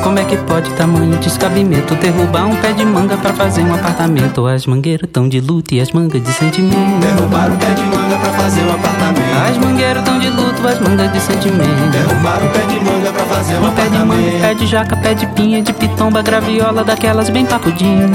Como 0.02 0.18
é 0.18 0.24
que 0.24 0.36
pode 0.38 0.72
tamanho 0.72 1.16
descabimento 1.18 1.94
derrubar 1.96 2.46
um 2.46 2.56
pé 2.56 2.72
de 2.72 2.84
manga 2.84 3.18
pra 3.18 3.34
fazer 3.34 3.62
um 3.62 3.74
apartamento? 3.74 4.46
As 4.46 4.66
mangueiras 4.66 5.08
tão 5.12 5.28
de 5.28 5.40
luto 5.40 5.74
e 5.74 5.80
as 5.80 5.92
mangas 5.92 6.21
de 6.22 6.32
sentimento. 6.32 7.00
Derrubaram 7.00 7.54
um 7.54 7.56
pé 7.58 7.70
de 7.74 7.82
manga 7.82 8.16
pra 8.16 8.32
fazer 8.32 8.62
um 8.62 8.74
apartamento. 8.74 9.22
As 9.50 9.58
mangueiras 9.58 10.04
tão 10.04 10.18
de 10.18 10.28
luto, 10.28 10.66
as 10.66 10.80
mangas 10.80 11.12
de 11.12 11.20
sentimento. 11.20 11.90
Derrubaram 11.90 12.46
um 12.46 12.50
pé 12.50 12.60
de 12.60 12.80
manga 12.80 13.12
pra 13.12 13.24
fazer 13.24 13.54
um, 13.56 13.66
um 13.66 13.70
pé 13.72 13.82
de 13.84 13.98
manga, 13.98 14.38
pé 14.40 14.54
de 14.54 14.66
jaca, 14.66 14.96
pé 14.96 15.14
de 15.14 15.26
pinha, 15.28 15.62
de 15.62 15.72
pitomba, 15.72 16.22
graviola, 16.22 16.84
daquelas 16.84 17.28
bem 17.30 17.44
papudinho. 17.44 18.08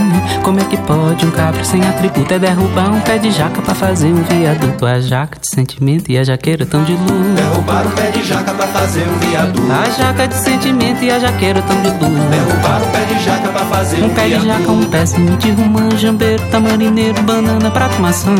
Como 0.43 0.59
é 0.59 0.63
que 0.63 0.77
pode 0.77 1.25
um 1.25 1.31
cabra 1.31 1.63
sem 1.63 1.81
atributo 1.87 2.33
é 2.33 2.39
derrubar 2.39 2.91
um 2.91 2.99
pé 3.01 3.17
de 3.17 3.31
jaca 3.31 3.61
pra 3.61 3.75
fazer 3.75 4.07
um 4.07 4.23
viaduto? 4.23 4.85
A 4.85 4.99
jaca 4.99 5.39
de 5.39 5.49
sentimento 5.49 6.11
e 6.11 6.17
a 6.17 6.23
jaqueira 6.23 6.65
tão 6.65 6.83
de 6.83 6.93
luz. 6.93 7.35
Derrubaram 7.35 7.89
um 7.89 7.91
pé 7.91 8.11
de 8.11 8.23
jaca 8.23 8.53
pra 8.53 8.67
fazer 8.67 9.07
um 9.07 9.17
viaduto. 9.19 9.71
A 9.71 9.89
jaca 9.89 10.27
de 10.27 10.35
sentimento 10.35 11.03
e 11.03 11.11
a 11.11 11.19
jaqueira 11.19 11.61
tão 11.61 11.81
de 11.81 11.89
luz. 11.89 12.29
Derrubaram 12.29 12.85
um 12.85 12.91
pé 12.91 13.05
de 13.05 13.23
jaca 13.23 13.49
pra 13.49 13.65
fazer 13.65 14.01
um, 14.01 14.05
um 14.05 14.09
pé 14.09 14.27
de 14.27 14.45
jaca, 14.45 14.71
um 14.71 14.85
pezinho 14.85 15.37
de 15.37 15.51
romã, 15.51 15.89
jambeiro, 15.97 16.43
tamarineiro, 16.49 17.21
banana, 17.23 17.69
prato, 17.71 17.96
maçã. 17.99 18.33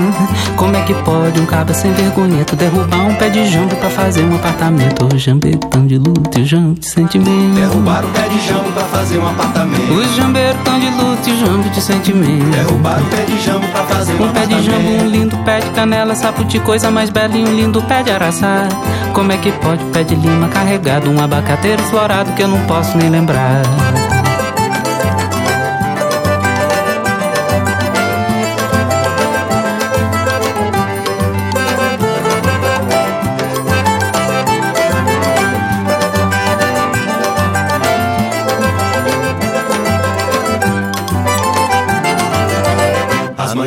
Como 0.56 0.76
é 0.76 0.82
que 0.84 0.94
pode 0.94 1.40
um 1.40 1.46
cabra 1.46 1.74
sem 1.74 1.92
vergonhento 1.94 2.56
derrubar 2.56 3.08
um 3.08 3.16
pé 3.16 3.30
de 3.30 3.46
jambo 3.50 3.76
pra 3.76 3.90
fazer 3.90 4.24
um 4.24 4.36
apartamento? 4.36 5.08
O 5.14 5.18
jambeiro 5.18 5.60
tão 5.60 5.86
de 5.86 5.98
luto 5.98 6.40
e 6.40 6.44
o 6.44 6.46
jambo 6.46 6.80
de 6.80 6.86
sentimento. 6.86 7.56
Derrubaram 7.56 8.08
um 8.08 8.12
pé 8.12 8.28
de 8.28 8.48
jambo 8.48 8.72
pra 8.72 8.84
fazer 8.84 9.18
um 9.18 9.28
apartamento. 9.28 9.94
Os 9.94 10.16
jambeiros 10.16 10.62
tão 10.64 10.80
de 10.80 10.90
luto 10.90 11.30
e 11.30 11.32
o 11.32 11.40
jambo 11.46 11.70
de 11.70 11.82
sentimento. 11.82 12.52
Derrubaram 12.52 13.04
um 13.04 13.10
pé 13.10 13.24
de 13.26 13.42
jambo 13.42 13.68
pra 13.68 13.84
fazer 13.84 14.14
um, 14.14 14.24
um 14.24 14.34
pé 14.34 14.46
de 14.46 14.64
jambo, 14.64 14.90
um 14.90 15.08
lindo 15.08 15.38
pé 15.38 15.60
de 15.60 15.70
canela, 15.72 16.16
sapo 16.16 16.44
de 16.44 16.60
coisa 16.60 16.92
mais 16.92 17.10
bela 17.10 17.36
e 17.36 17.44
um 17.44 17.56
lindo 17.56 17.82
pé 17.84 18.04
de 18.04 18.12
araçá. 18.12 18.68
Como 19.14 19.32
é 19.32 19.38
que 19.38 19.52
pode 19.52 19.84
pé 19.86 20.04
de 20.04 20.16
lima 20.16 20.48
carregado, 20.50 21.10
um 21.10 21.22
abacateiro 21.22 21.82
florado 21.84 22.32
que 22.34 22.44
eu 22.44 22.48
não 22.48 22.60
posso 22.66 22.98
nem 22.98 23.10
lembrar? 23.10 23.62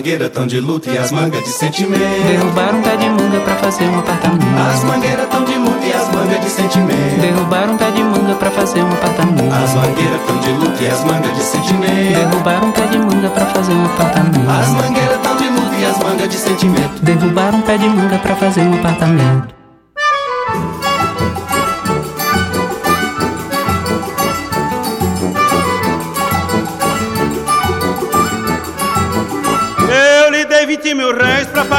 Mangueiras 0.01 0.31
tão 0.31 0.47
de 0.47 0.59
luto 0.61 0.89
e 0.89 0.97
as 0.97 1.13
mangas 1.13 1.45
de 1.45 1.51
sentimento. 1.51 2.01
Derrubaram 2.27 2.79
um 2.79 2.83
pé 2.83 2.97
de 2.97 3.09
manga 3.11 3.41
pra 3.41 3.55
fazer 3.57 3.85
um 3.85 3.99
apartamento. 3.99 4.47
As 4.73 4.85
mangueiras 4.85 5.29
tão 5.29 5.45
de 5.45 5.55
luto 5.59 5.85
e 5.85 5.93
as 5.93 6.09
mangas 6.09 6.41
de 6.41 6.51
sentimento. 6.51 7.21
Derrubaram 7.21 7.75
um 7.75 7.77
pé 7.77 7.91
de 7.91 8.03
manga 8.03 8.35
pra 8.35 8.51
fazer 8.51 8.83
um 8.83 8.93
apartamento. 8.93 9.55
As 9.55 9.75
mangueiras 9.75 10.21
tão 10.27 10.41
de 10.41 10.53
luto 10.53 10.83
e 10.83 10.87
as 10.89 11.05
mangas 11.05 11.37
de 11.37 11.43
sentimento. 11.43 12.15
Derrubaram 12.15 12.69
um 12.69 12.73
pé 12.73 12.87
de 12.87 12.99
manga 12.99 13.29
pra 13.29 13.47
fazer 13.47 13.73
um 13.73 13.85
apartamento. 13.85 14.51
As 14.51 14.69
mangueiras 14.71 15.19
tão 15.23 15.37
de 15.37 15.49
luto 15.49 15.75
e 15.75 15.85
as 15.85 15.99
mangas 15.99 16.29
de 16.31 16.37
sentimento. 16.37 17.03
Derrubaram 17.03 17.59
um 17.59 17.63
pé 17.63 17.77
de 17.77 17.89
manga 17.89 18.19
pra 18.19 18.37
fazer 18.37 18.63
um 18.63 18.75
apartamento. 18.75 19.60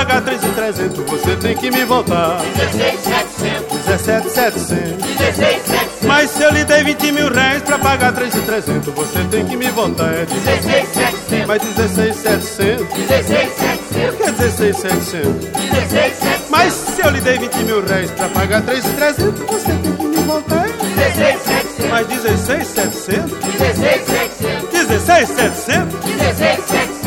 Pagar 0.01 0.21
3,300. 0.21 1.05
Você 1.05 1.35
tem 1.35 1.55
que 1.55 1.69
me 1.69 1.85
voltar. 1.85 2.41
16,700. 2.55 3.77
17,700. 3.85 5.17
16,700. 5.17 6.07
Mas 6.07 6.31
se 6.31 6.41
eu 6.41 6.51
lhe 6.51 6.63
dei 6.63 6.83
20 6.83 7.11
mil 7.11 7.29
réis 7.31 7.61
pra 7.61 7.77
pagar 7.77 8.11
3,300, 8.11 8.93
você 8.93 9.23
tem 9.25 9.45
que 9.45 9.55
me 9.55 9.69
voltar. 9.69 10.11
É 10.11 10.25
16,700. 10.25 11.47
Mas 11.47 11.61
16,700. 11.61 12.87
16,700. 12.97 14.17
Que 14.17 14.23
é 14.23 14.31
16,700? 14.31 15.45
16,700. 15.71 16.49
Mas 16.49 16.73
se 16.73 17.01
eu 17.01 17.09
lhe 17.11 17.21
dei 17.21 17.37
20 17.37 17.55
mil 17.57 17.85
réis 17.85 18.09
pra 18.11 18.27
pagar 18.29 18.61
3,300, 18.63 19.39
você 19.41 19.71
tem 19.71 19.95
que 19.95 20.03
me 20.03 20.17
voltar. 20.23 20.67
16,700. 20.67 21.89
Mas 21.91 22.07
16,700? 22.07 23.37
16,700. 23.59 24.71
16,700? 24.71 25.99
16,700. 26.01 27.00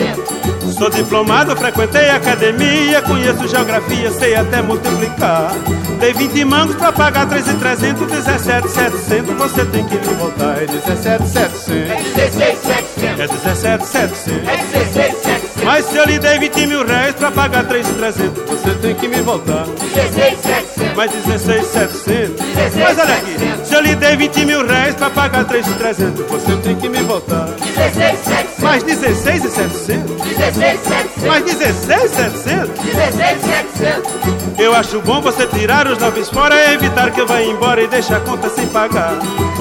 Sou 0.76 0.90
diplomado, 0.90 1.56
frequentei 1.56 2.10
academia, 2.10 3.00
conheço 3.02 3.46
geografia, 3.46 4.10
sei 4.10 4.34
até 4.34 4.60
multiplicar. 4.60 5.52
Dei 6.00 6.12
20 6.12 6.44
mangos 6.44 6.74
pra 6.76 6.92
pagar 6.92 7.26
3,300, 7.26 8.06
17,700, 8.06 9.36
você 9.36 9.64
tem 9.66 9.86
que 9.86 9.96
me 9.96 10.14
voltar. 10.14 10.60
É 10.62 10.66
17,700. 10.66 11.70
É 11.70 12.26
16,700. 12.26 13.20
É 13.20 13.26
17,700. 13.26 14.48
É 14.48 14.56
16,700. 14.56 15.64
Mas 15.64 15.84
se 15.86 15.96
eu 15.96 16.04
lhe 16.04 16.18
dei 16.18 16.38
20 16.40 16.66
mil 16.66 16.84
reais 16.84 17.14
pra 17.14 17.30
pagar 17.30 17.64
3,300, 17.64 18.42
você 18.44 18.74
tem 18.74 18.94
que 18.96 19.08
me 19.08 19.22
voltar. 19.22 19.64
16,700. 19.64 20.96
Mas 20.96 21.10
16,700. 21.12 22.44
Mas 22.76 22.98
olha 22.98 23.14
aqui, 23.14 23.64
se 23.64 23.74
eu 23.74 23.80
lhe 23.80 23.94
dei 23.94 24.16
20 24.16 24.44
mil 24.44 24.66
reais 24.66 24.94
pra 24.96 25.08
pagar 25.08 25.44
3,300, 25.44 26.26
você 26.26 26.56
tem 26.56 26.76
que 26.76 26.88
me 26.88 27.02
voltar. 27.02 27.48
16,700. 27.74 28.54
16,700. 28.54 28.62
Mais 28.62 28.82
16 28.82 29.44
e 29.44 29.48
700? 29.50 30.22
16,700. 30.22 31.24
Mais 31.26 31.44
16 31.44 32.04
e 32.04 32.08
700? 32.08 32.80
16,700. 32.84 34.58
Eu 34.58 34.74
acho 34.74 35.00
bom 35.00 35.20
você 35.20 35.46
tirar 35.46 35.86
os 35.86 35.98
noves 35.98 36.30
fora 36.30 36.54
e 36.54 36.74
evitar 36.74 37.10
que 37.10 37.20
eu 37.20 37.26
vá 37.26 37.42
embora 37.42 37.82
e 37.82 37.86
deixe 37.88 38.14
a 38.14 38.20
conta 38.20 38.48
sem 38.48 38.66
pagar. 38.68 39.14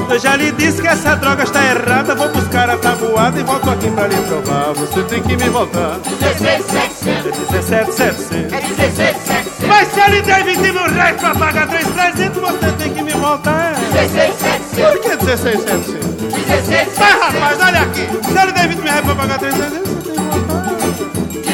Eu 0.09 0.19
já 0.19 0.35
lhe 0.35 0.51
disse 0.51 0.81
que 0.81 0.87
essa 0.87 1.15
droga 1.15 1.43
está 1.43 1.63
errada, 1.63 2.13
vou 2.15 2.29
buscar 2.29 2.69
a 2.69 2.77
tabuada 2.77 3.39
e 3.39 3.43
volto 3.43 3.69
aqui 3.69 3.89
pra 3.89 4.07
lhe 4.07 4.15
provar. 4.23 4.73
Você 4.73 5.01
tem 5.03 5.21
que 5.23 5.35
me 5.35 5.49
voltar. 5.49 5.99
16,700. 6.19 7.07
É 7.07 7.31
17,700. 7.31 8.53
É 8.53 8.61
16,700. 8.61 9.67
Mas 9.67 9.87
se 9.87 9.99
ele 10.01 10.21
der 10.21 10.43
20 10.43 10.57
mil 10.59 10.73
reais 10.93 11.19
pra 11.19 11.35
pagar 11.35 11.67
3,300, 11.67 12.41
você 12.41 12.71
tem 12.77 12.93
que 12.93 13.01
me 13.01 13.11
voltar. 13.13 13.73
é. 13.73 14.01
16,700. 14.03 14.93
Por 14.93 15.01
que 15.01 15.15
16,700? 15.25 16.02
16,700. 16.45 16.97
Mas 16.97 17.19
rapaz, 17.19 17.59
olha 17.61 17.81
aqui. 17.81 18.09
Se 18.31 18.39
ele 18.41 18.51
der 18.51 18.67
20 18.67 18.77
mil 18.77 18.83
reais 18.83 19.05
pra 19.05 19.15
pagar 19.15 19.39
3,300, 19.39 19.89
você 19.89 20.01
tem 20.01 20.19
que. 20.19 21.13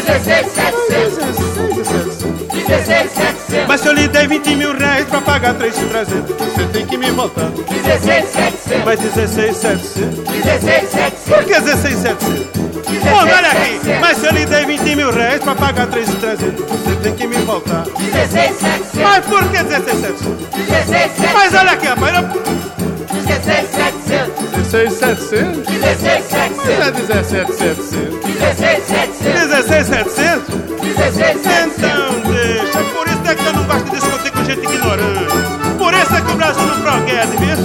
16,700. 0.09 1.39
16,700. 1.49 2.29
16,700. 2.67 3.67
Mas 3.67 3.81
se 3.81 3.87
eu 3.87 3.93
lhe 3.93 4.07
der 4.07 4.27
20 4.27 4.55
mil 4.55 4.77
reais 4.77 5.05
pra 5.05 5.21
pagar 5.21 5.53
3,300, 5.53 6.35
você 6.35 6.65
tem 6.67 6.85
que 6.85 6.97
me 6.97 7.11
voltar. 7.11 7.49
16,700. 7.49 8.85
Mas 8.85 8.99
16,700. 8.99 10.25
16,700. 10.43 11.19
Por 11.25 11.43
que 11.43 11.59
16,700? 11.59 12.59
Bom, 12.89 13.21
olha 13.21 13.51
aqui, 13.51 13.79
mas 14.01 14.17
se 14.17 14.25
eu 14.25 14.31
lhe 14.33 14.45
der 14.45 14.65
20 14.65 14.95
mil 14.95 15.11
reais 15.11 15.41
pra 15.41 15.55
pagar 15.55 15.87
3,300, 15.87 16.65
você 16.65 16.95
tem 17.03 17.13
que 17.15 17.27
me 17.27 17.37
voltar. 17.37 17.83
16,700. 17.83 18.93
Mas 18.95 19.25
por 19.25 19.43
que 19.49 19.63
16,700? 19.63 20.21
16,700. 20.55 21.33
Mas 21.33 21.53
olha 21.53 21.71
aqui, 21.71 21.87
rapaz, 21.87 22.15
eu... 22.15 22.78
16,700. 23.11 24.49
16,700? 24.71 25.67
16,700. 25.67 25.89
Mas 25.89 26.13
é 26.13 26.93
17,700. 26.93 28.19
16,700. 28.23 29.29
16,700? 29.33 30.69
16,700. 30.79 31.77
Então 31.77 32.21
deixa, 32.31 32.79
por 32.93 33.07
isso 33.07 33.25
é 33.25 33.35
que 33.35 33.45
eu 33.45 33.53
não 33.53 33.65
gosto 33.65 33.85
de 33.85 33.91
discutir 33.91 34.31
com 34.31 34.43
gente 34.43 34.63
ignorante. 34.63 35.33
Por 35.77 35.93
isso 35.93 36.15
é 36.15 36.21
que 36.21 36.31
o 36.31 36.35
Brasil 36.35 36.65
não 36.65 36.81
progrede, 36.81 37.37
viu? 37.37 37.55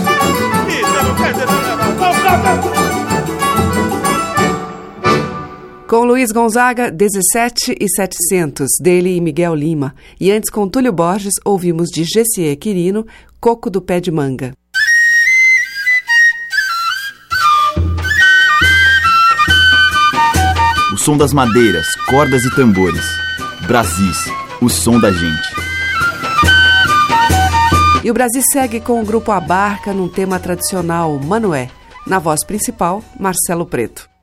Isso, 0.81 0.95
eu 0.97 1.05
não 1.05 1.15
quero 1.15 1.33
dizer 1.33 1.47
nada. 1.47 1.75
Com 5.87 6.05
Luiz 6.05 6.33
Gonzaga, 6.33 6.91
17 6.91 7.77
e 7.79 7.89
700, 7.89 8.69
dele 8.81 9.15
e 9.15 9.21
Miguel 9.21 9.55
Lima. 9.55 9.95
E 10.19 10.33
antes, 10.33 10.51
com 10.51 10.67
Túlio 10.69 10.93
Borges, 10.93 11.35
ouvimos 11.45 11.89
de 11.91 12.03
Gessier 12.05 12.57
Quirino, 12.57 13.07
Coco 13.39 13.71
do 13.71 13.83
Pé 13.83 14.01
de 14.01 14.11
Manga. 14.11 14.55
Som 21.05 21.19
das 21.19 21.35
madeiras, 21.35 21.87
cordas 22.09 22.47
e 22.47 22.57
tambores. 22.57 23.05
Brasis, 23.67 24.17
o 24.63 24.71
som 24.71 24.99
da 24.99 25.13
gente. 25.13 25.49
E 28.03 28.11
o 28.11 28.15
Brasil 28.15 28.41
segue 28.51 28.81
com 28.81 29.03
o 29.03 29.05
grupo 29.05 29.31
Abarca 29.31 29.93
num 29.93 30.09
tema 30.09 30.39
tradicional, 30.39 31.19
Manoé. 31.19 31.69
Na 32.07 32.19
voz 32.19 32.43
principal, 32.43 33.05
Marcelo 33.21 33.67
Preto. 33.67 34.14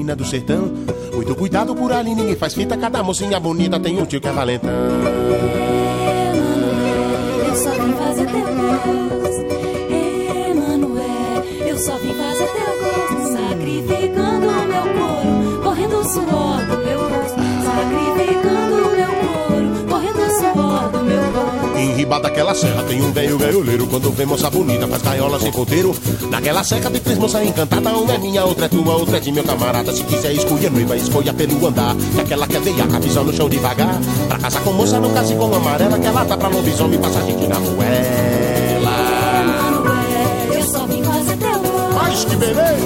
Meninas 0.00 0.16
do 0.16 0.24
sertão. 0.24 0.72
Muito 1.14 1.34
cuidado 1.36 1.74
por 1.74 1.92
ali, 1.92 2.14
ninguém 2.14 2.36
faz 2.36 2.54
fita, 2.54 2.76
cada 2.76 3.02
mocinha 3.02 3.38
bonita 3.38 3.78
tem 3.78 4.00
um 4.00 4.06
tio 4.06 4.20
que 4.20 4.28
é 4.28 4.32
valentão. 4.32 4.70
Eu 7.46 7.54
só 7.56 7.70
vim 7.70 7.92
fazer 7.92 8.26
teu 8.26 8.40
gosto. 8.40 8.80
Eu 11.66 11.78
só 11.78 11.96
vim 11.98 12.14
fazer 12.14 12.46
teu 12.46 12.72
gosto, 12.82 13.32
sacrificando 13.32 14.48
o 14.48 14.66
meu 14.66 14.82
couro, 14.98 15.62
correndo 15.62 15.96
o 15.96 16.04
suor 16.04 16.64
do 16.66 16.78
meu 16.84 17.00
rosto, 17.00 17.40
sacrificando 17.64 18.79
Em 21.80 21.94
riba 21.94 22.20
daquela 22.20 22.54
serra 22.54 22.82
tem 22.82 23.00
um 23.00 23.10
velho 23.10 23.38
gaioleiro. 23.38 23.86
Quando 23.86 24.12
vê 24.12 24.26
moça 24.26 24.50
bonita, 24.50 24.86
faz 24.86 25.00
gaiola 25.00 25.40
sem 25.40 25.50
ponteiro. 25.50 25.96
Naquela 26.30 26.62
seca 26.62 26.90
tem 26.90 27.00
três 27.00 27.18
moças 27.18 27.42
encantadas. 27.42 27.90
Uma 27.94 28.12
é 28.12 28.18
minha, 28.18 28.44
outra 28.44 28.66
é 28.66 28.68
tua, 28.68 28.96
outra 28.96 29.16
é 29.16 29.20
de 29.20 29.32
meu 29.32 29.42
camarada. 29.42 29.90
Se 29.90 30.04
quiser 30.04 30.34
escolher 30.34 30.70
noiva, 30.70 30.94
escolha 30.94 31.32
pelo 31.32 31.66
andar. 31.66 31.96
Que 32.14 32.20
aquela 32.20 32.46
quer 32.46 32.60
veiaca, 32.60 33.00
visão 33.00 33.24
no 33.24 33.32
chão 33.32 33.48
devagar. 33.48 33.98
Pra 34.28 34.38
casar 34.38 34.62
com 34.62 34.74
moça, 34.74 35.00
não 35.00 35.10
case 35.14 35.34
com 35.34 35.54
amarela. 35.54 35.98
Que 35.98 36.06
ela 36.06 36.22
tá 36.26 36.36
pra 36.36 36.48
lobisomem, 36.48 36.98
passagem 36.98 37.34
de. 37.38 37.44
Emanuel, 37.46 37.72
eu 40.52 40.64
só 40.64 40.86
vim 40.86 41.02
fazer 41.02 41.36
teu 41.38 41.60
gosto. 41.60 41.94
Mas 41.94 42.24
que 42.26 42.36
beleza! 42.36 42.76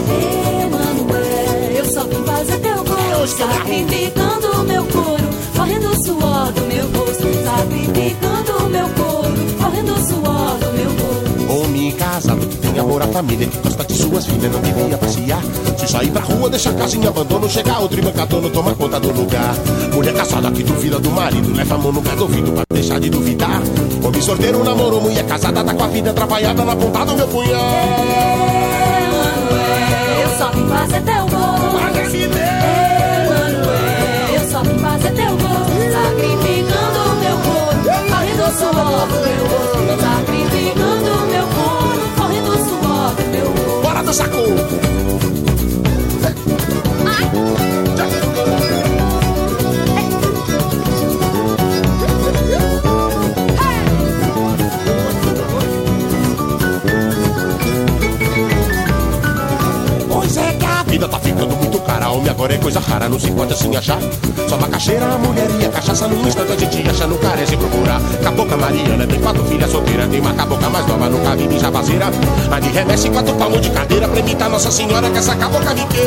Emanuel, 0.62 1.72
eu 1.76 1.84
só 1.92 2.04
vim 2.04 2.24
fazer 2.24 2.58
teu 2.60 2.76
gosto, 2.84 3.38
sacrificando 3.38 4.46
o 4.52 4.64
meu 4.64 4.84
couro, 4.84 5.24
correndo 5.56 5.90
o 5.90 6.04
suor 6.04 6.52
do 6.52 6.60
meu 6.62 6.86
rosto, 6.92 7.26
sacrificando 7.44 8.43
o 8.64 8.68
meu 8.68 8.88
couro, 8.90 9.34
correndo 9.58 9.92
o 9.92 9.98
suor 10.06 10.58
do 10.58 10.72
meu 10.72 10.90
rosto. 10.90 11.64
Homem 11.64 11.92
casado 11.92 12.46
que 12.46 12.56
tem 12.56 12.78
amor 12.78 13.02
à 13.02 13.06
família, 13.08 13.46
que 13.46 13.58
gosta 13.58 13.84
de 13.84 13.94
suas 13.94 14.26
filhas, 14.26 14.52
não 14.52 14.60
devia 14.60 14.98
passear. 14.98 15.42
Se 15.78 15.86
sair 15.88 16.10
pra 16.10 16.22
rua, 16.22 16.50
deixa 16.50 16.70
a 16.70 16.72
casa 16.74 16.96
em 16.96 17.06
abandono, 17.06 17.48
chega 17.48 17.78
outro 17.78 18.00
embancador, 18.00 18.50
toma 18.50 18.74
conta 18.74 18.98
do 18.98 19.12
lugar. 19.12 19.54
Mulher 19.92 20.14
casada 20.14 20.50
que 20.50 20.62
duvida 20.62 20.98
do 20.98 21.10
marido, 21.10 21.54
leva 21.54 21.74
a 21.74 21.78
mão 21.78 21.92
no 21.92 22.02
pé 22.02 22.16
do 22.16 22.22
ouvido 22.22 22.52
pra 22.52 22.64
deixar 22.70 22.98
de 22.98 23.10
duvidar. 23.10 23.60
Homem 24.02 24.22
sorteiro 24.22 24.64
namorou, 24.64 25.00
mulher 25.00 25.24
casada, 25.26 25.62
tá 25.62 25.74
com 25.74 25.84
a 25.84 25.88
vida 25.88 26.10
atrapalhada 26.10 26.64
na 26.64 26.76
ponta 26.76 27.04
do 27.04 27.16
meu 27.16 27.28
punhal. 27.28 27.60
Eu 30.22 30.38
só 30.38 30.50
vim 30.50 30.66
fazer 30.68 31.02
teu 31.02 31.26
gosto. 31.26 31.44
Emanuel, 32.14 32.63
suor 38.54 39.06
do 39.08 39.14
meu 39.14 39.44
meu 41.26 41.46
couro, 41.56 42.04
correndo 42.16 42.50
o 42.50 42.58
suor 42.64 43.14
do 43.14 43.24
meu. 43.30 43.82
Bora 43.82 44.02
do 44.02 44.12
saco! 44.12 45.53
Cara. 62.04 62.12
Homem 62.12 62.30
agora 62.30 62.54
é 62.54 62.58
coisa 62.58 62.80
rara, 62.80 63.08
não 63.08 63.18
se 63.18 63.30
pode 63.30 63.52
assim 63.52 63.74
achar. 63.76 63.98
Só 64.48 64.56
macaxeira, 64.58 65.06
mulher 65.18 65.48
e 65.60 65.64
a 65.64 65.68
cachaça 65.70 66.06
no 66.06 66.26
instante 66.26 66.52
a 66.52 66.56
gente 66.56 66.90
acha, 66.90 67.06
não 67.06 67.16
carece 67.16 67.56
procurar. 67.56 68.00
Cabocla 68.22 68.56
Mariana 68.56 69.06
tem 69.06 69.20
quatro 69.20 69.44
filhas 69.44 69.70
solteiras, 69.70 70.08
tem 70.08 70.20
uma 70.20 70.34
cabocla 70.34 70.70
mais 70.70 70.86
nova, 70.86 71.08
nunca 71.08 71.36
vi 71.36 71.46
de 71.48 71.58
jabazeira. 71.58 72.06
A 72.50 72.60
de 72.60 72.68
remessa 72.68 73.08
e 73.08 73.10
quatro 73.10 73.34
palmos 73.34 73.60
de 73.60 73.70
cadeira 73.70 74.08
pra 74.08 74.20
imitar 74.20 74.50
Nossa 74.50 74.70
Senhora 74.70 75.10
que 75.10 75.18
essa 75.18 75.34
cabocla 75.34 75.74
me 75.74 75.86
quer. 75.86 76.00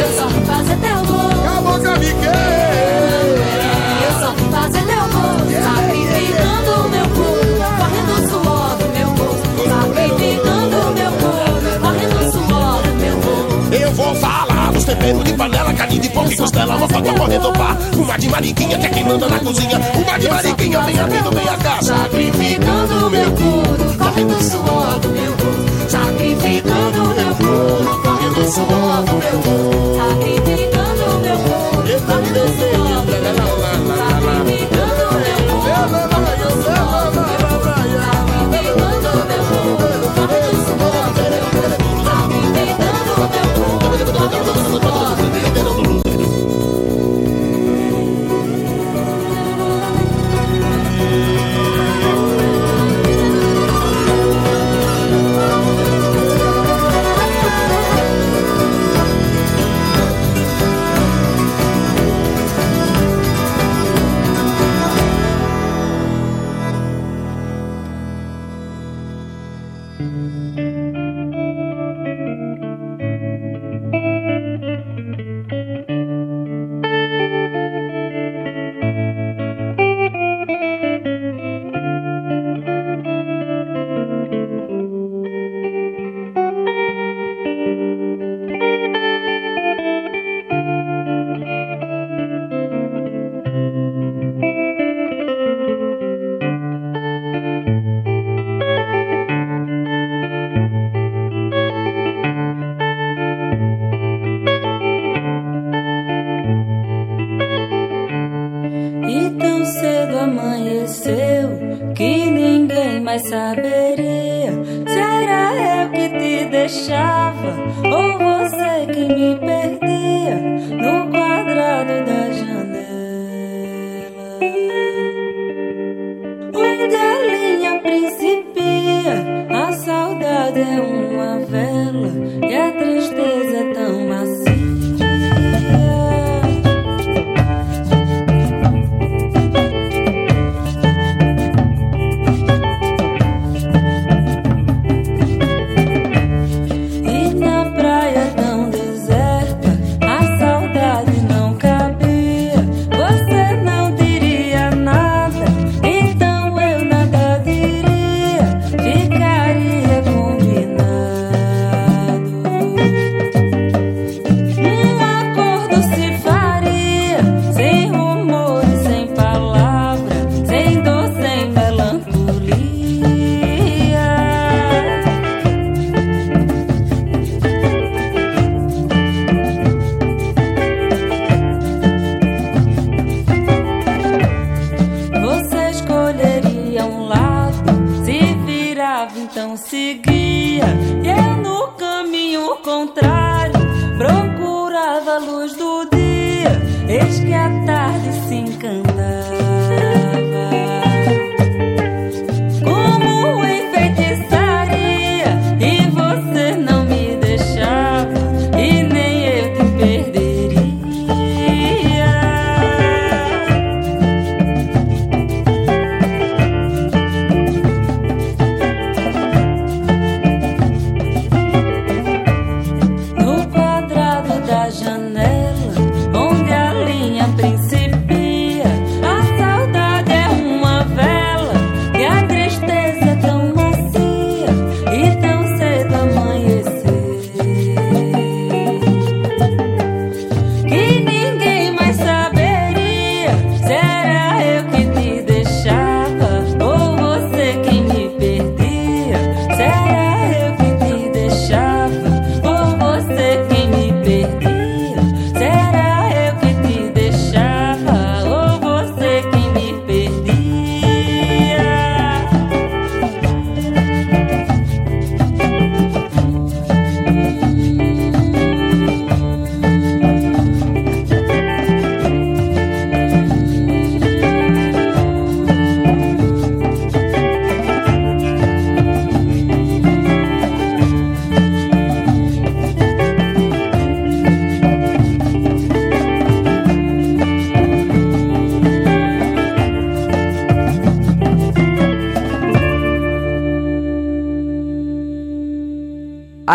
Eu 0.00 0.16
só 0.16 0.26
vim 0.26 0.44
fazer 0.44 0.76
teu 0.76 0.96
gosto. 1.06 1.42
Cabocla 1.42 1.98
me 1.98 2.06
quer. 2.06 3.38
Eu 4.04 4.20
só 4.20 4.32
vim 4.32 4.50
fazer 4.50 4.82
teu 4.82 5.04
gosto, 5.12 6.07
temperos 15.08 15.24
de 15.24 15.32
panela, 15.32 15.72
carne 15.72 15.98
de 15.98 16.08
porco 16.10 16.32
e 16.32 16.36
costela, 16.36 16.76
uma 16.76 16.88
faca 16.88 17.14
correndo 17.14 17.52
pá. 17.52 17.76
Uma 17.96 18.18
de 18.18 18.28
mariquinha 18.28 18.78
que 18.78 18.86
é 18.86 18.90
quem 18.90 19.04
manda 19.04 19.28
na 19.28 19.38
cozinha. 19.40 19.80
Uma 19.94 20.18
de 20.18 20.28
mariquinha, 20.28 20.80
vem 20.82 20.98
abrindo, 20.98 21.30
vem 21.30 21.48
a 21.48 21.56
cá. 21.56 21.78
Sacrificando 21.82 23.06
o 23.06 23.10
meu 23.10 23.30
corpo, 23.32 23.98
correndo 23.98 24.36
o 24.36 24.42
suor 24.42 24.98
do 25.00 25.08
meu 25.08 25.30
rosto, 25.32 25.90
sacrificando 25.90 27.04
o 27.04 27.14
meu 27.14 27.34
corpo, 27.34 28.02
correndo 28.02 28.40
o 28.40 28.52
suor 28.52 29.02
do 29.04 29.12
meu 29.16 29.36
rosto, 29.46 29.96
sacrificando 29.96 31.04
o 31.04 31.20
meu 31.20 31.38
corpo, 31.38 31.88
correndo 32.06 32.38
o 32.38 32.48
suor 32.58 33.00
do 33.02 33.12
meu 33.12 33.36
rosto, 33.36 33.68
sacrificando 34.28 34.88
meu 35.20 35.38
corpo, 35.48 36.17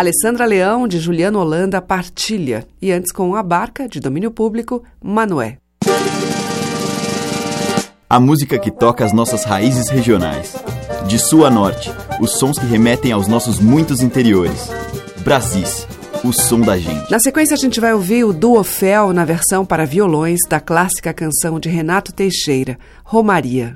Alessandra 0.04 0.44
Leão, 0.44 0.86
de 0.86 1.00
Juliano 1.00 1.38
Holanda, 1.38 1.80
Partilha. 1.80 2.66
E 2.80 2.92
antes 2.92 3.10
com 3.10 3.34
A 3.34 3.42
Barca, 3.42 3.88
de 3.88 3.98
domínio 3.98 4.30
público, 4.30 4.84
Manoé. 5.02 5.56
A 8.08 8.20
música 8.20 8.58
que 8.58 8.70
toca 8.70 9.02
as 9.02 9.14
nossas 9.14 9.44
raízes 9.44 9.88
regionais. 9.88 10.54
De 11.06 11.18
sul 11.18 11.46
a 11.46 11.50
norte, 11.50 11.90
os 12.20 12.32
sons 12.32 12.58
que 12.58 12.66
remetem 12.66 13.12
aos 13.12 13.26
nossos 13.26 13.58
muitos 13.58 14.02
interiores. 14.02 14.68
Brasis, 15.24 15.88
o 16.22 16.34
som 16.34 16.60
da 16.60 16.76
gente. 16.76 17.10
Na 17.10 17.18
sequência, 17.18 17.54
a 17.54 17.58
gente 17.58 17.80
vai 17.80 17.94
ouvir 17.94 18.24
o 18.24 18.32
Duo 18.34 18.62
Fel 18.62 19.10
na 19.14 19.24
versão 19.24 19.64
para 19.64 19.86
violões 19.86 20.40
da 20.50 20.60
clássica 20.60 21.14
canção 21.14 21.58
de 21.58 21.70
Renato 21.70 22.12
Teixeira, 22.12 22.78
Romaria. 23.02 23.74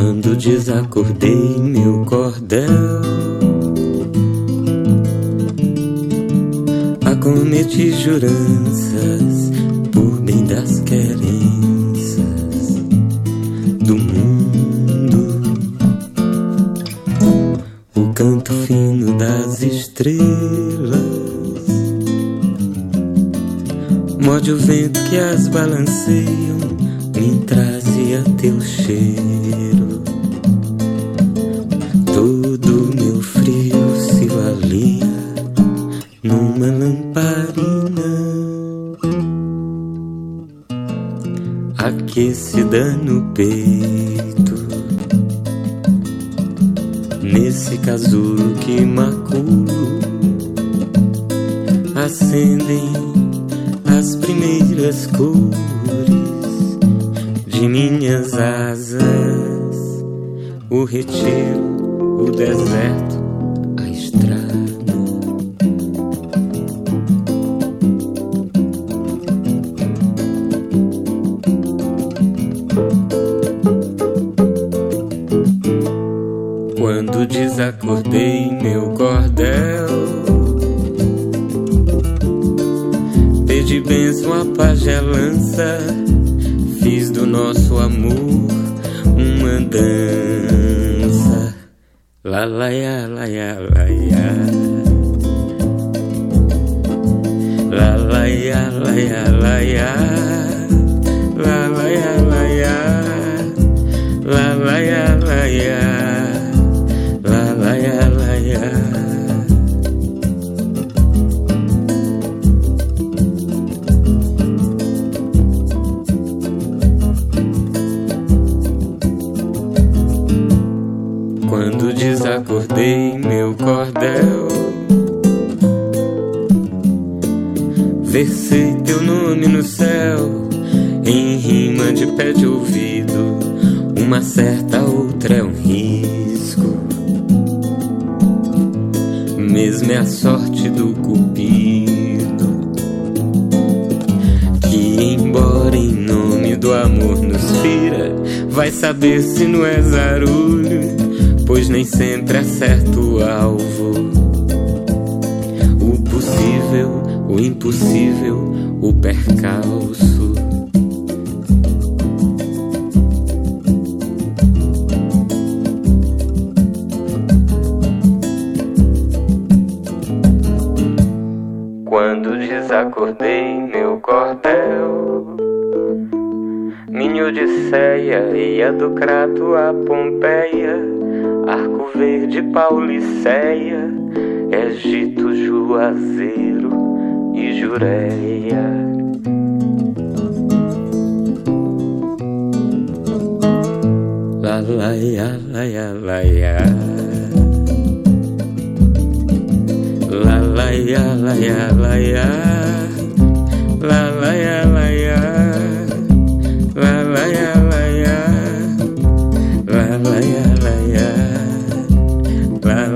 quando 0.00 0.34
desacordei 0.34 1.58
meu 1.58 2.06
cordel. 2.06 2.70
Acometi 7.04 7.92
juranças 7.92 9.50
por 9.92 10.22
bem 10.22 10.42
das 10.46 10.80
querenças 10.80 12.24
do 13.84 13.98
mundo. 13.98 15.42
O 17.94 18.14
canto 18.14 18.54
fino 18.54 19.18
das 19.18 19.62
estrelas 19.62 20.98
morde 24.18 24.52
o 24.52 24.56
vento 24.56 24.98
que 25.10 25.18
as 25.18 25.46
balanceia 25.48 26.59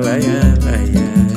yeah, 0.05 0.85
yeah. 0.85 1.34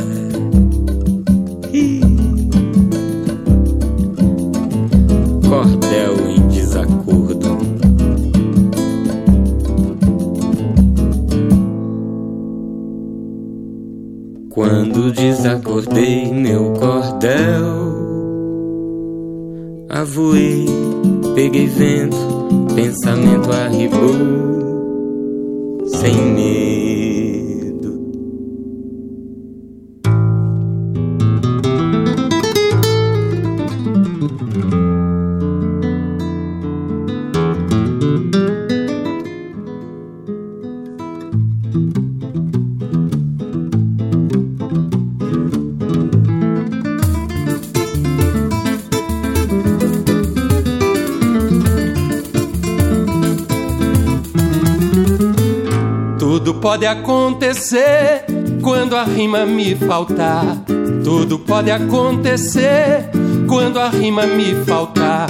quando 58.61 58.95
a 58.95 59.03
rima 59.03 59.45
me 59.45 59.75
faltar. 59.75 60.57
Tudo 61.03 61.39
pode 61.39 61.71
acontecer 61.71 63.09
quando 63.47 63.79
a 63.79 63.89
rima 63.89 64.27
me 64.27 64.53
faltar. 64.63 65.27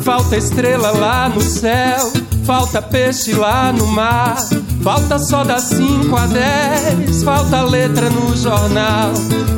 Falta 0.00 0.36
estrela 0.36 0.90
lá 0.92 1.28
no 1.28 1.40
céu, 1.42 2.12
falta 2.44 2.80
peixe 2.80 3.34
lá 3.34 3.72
no 3.72 3.86
mar. 3.88 4.36
Falta 4.82 5.18
só 5.18 5.44
das 5.44 5.64
5 5.64 6.16
a 6.16 6.26
10, 6.26 7.22
falta 7.24 7.62
letra 7.62 8.08
no 8.08 8.34
jornal. 8.36 9.12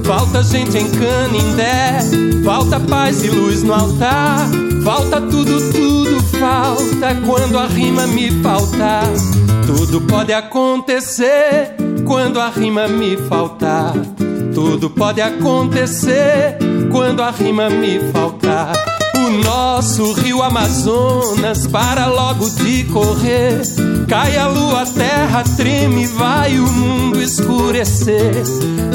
Falta 0.04 0.42
gente 0.42 0.76
em 0.76 0.90
Canindé, 0.90 2.00
falta 2.44 2.80
paz 2.80 3.22
e 3.22 3.28
luz 3.28 3.62
no 3.62 3.74
altar. 3.74 4.48
Falta 4.82 5.20
tudo, 5.20 5.70
tudo 5.70 6.20
falta 6.38 7.14
quando 7.26 7.58
a 7.58 7.66
rima 7.66 8.06
me 8.08 8.30
faltar. 8.42 9.04
Tudo 9.66 10.00
pode 10.00 10.32
acontecer 10.32 11.76
quando 12.08 12.40
a 12.40 12.48
rima 12.48 12.88
me 12.88 13.18
faltar. 18.08 18.72
O 19.14 19.30
nosso 19.44 20.14
rio 20.14 20.42
Amazonas 20.42 21.66
para 21.66 22.06
logo 22.06 22.48
de 22.48 22.84
correr. 22.84 23.60
Cai 24.08 24.38
a 24.38 24.48
lua, 24.48 24.82
a 24.82 24.86
terra 24.86 25.44
treme, 25.56 26.06
vai 26.06 26.58
o 26.58 26.66
mundo 26.66 27.20
escurecer. 27.20 28.42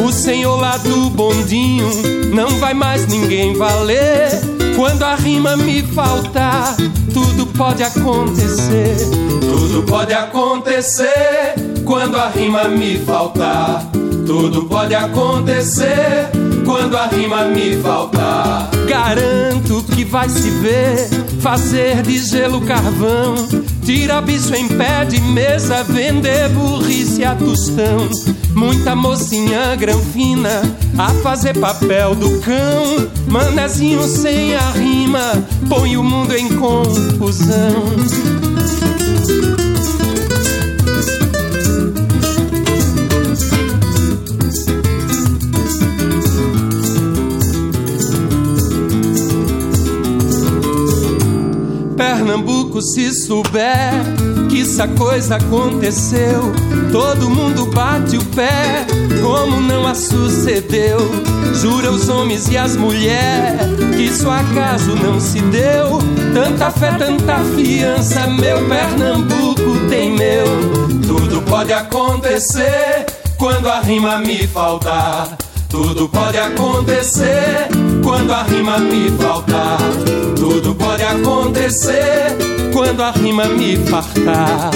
O 0.04 0.12
senhor 0.12 0.60
lá 0.60 0.78
do 0.78 1.12
bondinho 1.12 1.88
não 2.34 2.50
vai 2.58 2.74
mais 2.74 3.06
ninguém 3.08 3.54
valer. 3.56 4.32
Quando 4.76 5.04
a 5.04 5.14
rima 5.14 5.56
me 5.56 5.84
faltar, 5.84 6.76
tudo 7.14 7.46
pode 7.46 7.84
acontecer. 7.84 8.98
Tudo 9.40 9.84
pode 9.84 10.14
acontecer 10.14 11.73
quando 11.94 12.18
a 12.18 12.28
rima 12.28 12.68
me 12.70 12.98
faltar. 12.98 13.86
Tudo 14.26 14.66
pode 14.66 14.96
acontecer 14.96 16.28
quando 16.66 16.98
a 16.98 17.06
rima 17.06 17.46
me 17.46 17.78
faltar. 17.78 18.72
Garanto 18.88 19.84
que 19.94 20.04
vai 20.04 20.28
se 20.28 20.50
ver 20.50 21.08
fazer 21.40 22.02
de 22.02 22.18
gelo 22.18 22.62
carvão. 22.62 23.36
Tira 23.86 24.20
bicho 24.22 24.56
em 24.56 24.68
pé 24.70 25.06
de 25.06 25.22
mesa, 25.22 25.84
vender 25.84 26.50
burrice 26.50 27.24
a 27.24 27.36
tostão. 27.36 28.10
Muita 28.56 28.96
mocinha 28.96 29.76
granfina 29.76 30.64
a 30.98 31.10
fazer 31.22 31.56
papel 31.60 32.16
do 32.16 32.40
cão. 32.40 33.08
Manezinho 33.28 34.02
sem 34.08 34.56
a 34.56 34.72
rima, 34.72 35.44
põe 35.70 35.96
o 35.96 36.04
mundo 36.04 36.36
em 36.36 36.50
confusão. 36.58 38.33
Se 52.84 53.14
souber 53.14 53.94
que 54.50 54.62
essa 54.62 54.88
coisa 54.88 55.38
aconteceu, 55.38 56.52
todo 56.92 57.30
mundo 57.30 57.66
bate 57.68 58.18
o 58.18 58.26
pé, 58.26 58.86
como 59.22 59.62
não 59.62 59.88
a 59.88 59.96
sucedeu. 59.96 61.00
Jura 61.54 61.92
os 61.92 62.10
homens 62.10 62.50
e 62.50 62.58
as 62.58 62.76
mulheres 62.76 63.62
que 63.96 64.04
isso 64.04 64.30
acaso 64.30 64.96
não 64.96 65.20
se 65.20 65.40
deu. 65.44 66.00
Tanta 66.34 66.70
fé, 66.72 66.92
tanta 66.92 67.40
fiança, 67.56 68.28
meu 68.28 68.68
Pernambuco 68.68 69.88
tem 69.90 70.12
meu. 70.12 70.46
Tudo 71.08 71.42
pode 71.44 71.72
acontecer 71.72 73.06
quando 73.38 73.70
a 73.70 73.80
rima 73.80 74.18
me 74.18 74.46
faltar. 74.48 75.38
Tudo 75.70 76.10
pode 76.10 76.38
acontecer 76.38 77.70
quando 78.04 78.32
a 78.32 78.44
rima 78.44 78.78
me 78.78 79.10
faltar. 79.12 79.80
Tudo 80.36 80.76
pode 80.76 81.02
acontecer 81.04 82.53
quando 82.74 83.04
a 83.04 83.12
rima 83.12 83.46
me 83.50 83.78
fartar. 83.78 84.72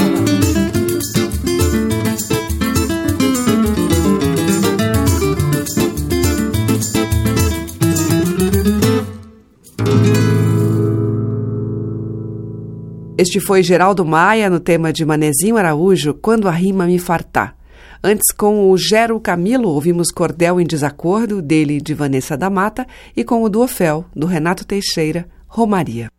Este 13.18 13.39
foi 13.39 13.64
Geraldo 13.64 14.06
Maia 14.06 14.48
no 14.48 14.60
tema 14.60 14.93
de 14.93 15.04
Manezinho 15.04 15.58
Araújo, 15.58 16.14
Quando 16.14 16.48
a 16.48 16.52
Rima 16.52 16.86
Me 16.86 17.00
Fartar. 17.00 17.58
Antes, 18.04 18.32
com 18.32 18.70
o 18.70 18.78
Gero 18.78 19.20
Camilo, 19.20 19.70
ouvimos 19.70 20.12
Cordel 20.12 20.62
em 20.62 20.68
Desacordo, 20.68 21.41
dele 21.41 21.82
de 21.82 21.95
Vanessa 21.95 22.38
da 22.38 22.48
Mata, 22.48 22.86
e 23.16 23.24
com 23.24 23.41
o 23.41 23.50
Duofel, 23.50 24.06
do 24.16 24.28
Renato 24.28 24.64
Teixeira, 24.68 25.28
Romaria. 25.48 26.16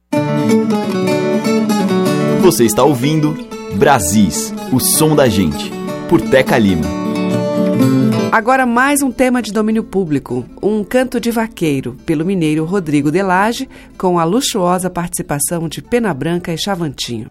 Você 2.41 2.65
está 2.65 2.83
ouvindo 2.83 3.37
Brasis, 3.75 4.55
o 4.73 4.81
som 4.81 5.15
da 5.15 5.29
gente, 5.29 5.71
por 6.09 6.21
Teca 6.21 6.57
Lima. 6.57 6.87
Agora 8.33 8.65
mais 8.67 9.03
um 9.03 9.11
tema 9.11 9.43
de 9.43 9.53
domínio 9.53 9.85
público, 9.85 10.45
um 10.63 10.83
canto 10.83 11.21
de 11.21 11.31
vaqueiro, 11.31 11.97
pelo 12.07 12.25
mineiro 12.25 12.65
Rodrigo 12.65 13.11
Delage, 13.11 13.69
com 13.97 14.19
a 14.19 14.25
luxuosa 14.25 14.91
participação 14.91 15.69
de 15.69 15.83
Pena 15.83 16.13
Branca 16.15 16.53
e 16.53 16.59
Chavantinho. 16.59 17.31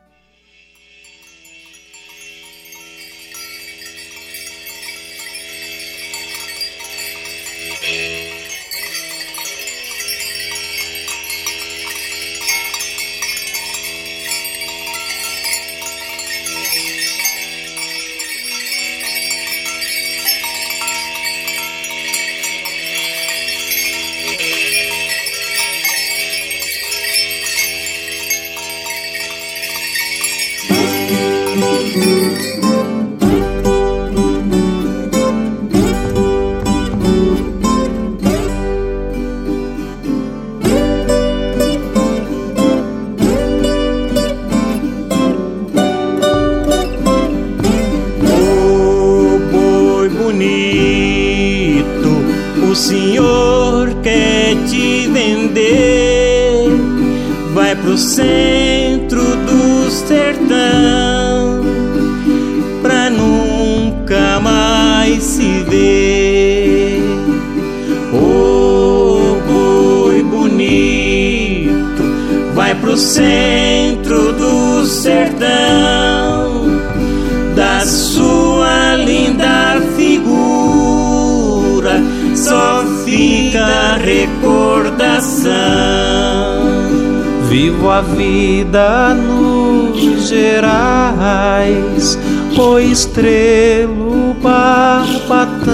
Estrelo 93.58 94.36
barbatão. 94.36 95.66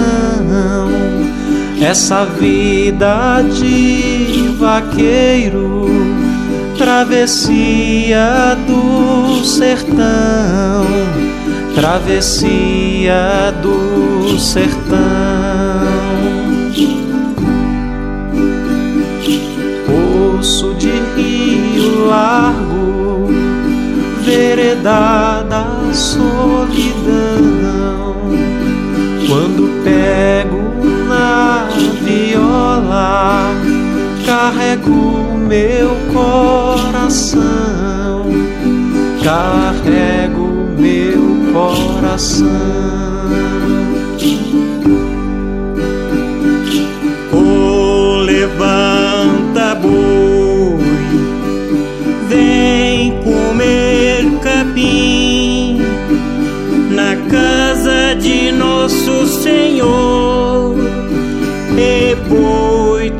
Essa 1.80 2.24
vida 2.24 3.42
de 3.42 4.48
vaqueiro, 4.58 5.86
travessia 6.78 8.56
do 8.66 9.44
sertão, 9.44 10.86
travessia 11.74 13.52
do 13.60 14.38
sertão. 14.38 15.04
Poço 19.86 20.74
de 20.74 20.92
rio 21.16 22.06
largo, 22.06 23.28
vereda 24.24 25.42
da 25.42 25.92
solidão. 25.92 27.53
Quando 29.34 29.82
pego 29.82 30.62
na 31.08 31.66
viola, 32.04 33.50
carrego 34.24 35.36
meu 35.36 35.90
coração, 36.12 37.42
carrego 39.24 40.46
meu 40.78 41.52
coração. 41.52 43.13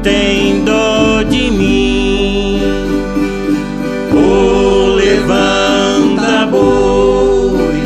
Tem 0.05 0.63
dó 0.65 1.23
de 1.23 1.51
mim. 1.51 2.61
Oh, 4.13 4.95
levanta 4.95 6.47
boi, 6.47 7.81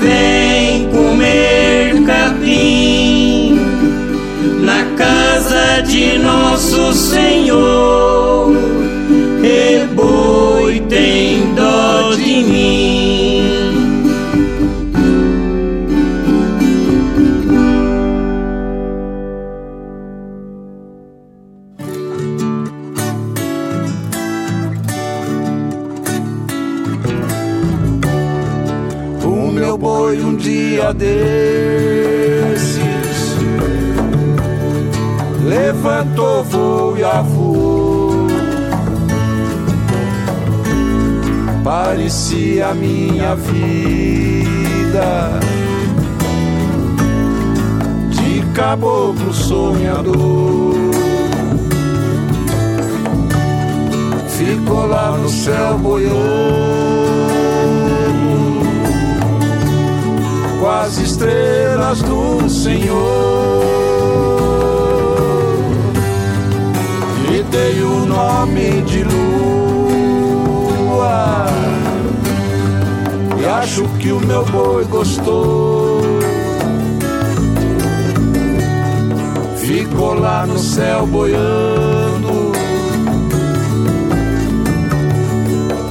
vem 0.00 0.88
comer 0.90 2.02
capim 2.04 3.60
na 4.60 4.84
casa 4.96 5.82
de 5.82 6.18
nosso 6.18 6.92
Senhor. 6.92 7.87
Levantou 35.48 36.44
voo 36.44 36.98
e 36.98 37.02
avô. 37.02 38.26
Parecia 41.64 42.74
minha 42.74 43.34
vida 43.34 45.40
de 48.10 48.42
caboclo 48.54 49.32
sonhador. 49.32 50.74
Ficou 54.28 54.86
lá 54.86 55.16
no 55.16 55.28
céu 55.28 55.78
boiando 55.78 56.18
com 60.60 60.68
as 60.68 60.98
estrelas 60.98 62.02
do 62.02 62.48
Senhor. 62.48 63.87
Dei 67.50 67.82
o 67.82 68.06
nome 68.06 68.82
de 68.82 69.04
lua. 69.04 69.46
E 73.40 73.44
acho 73.46 73.84
que 73.98 74.12
o 74.12 74.20
meu 74.20 74.44
boi 74.46 74.84
gostou. 74.84 76.00
Ficou 79.56 80.14
lá 80.14 80.46
no 80.46 80.58
céu 80.58 81.06
boiando. 81.06 82.52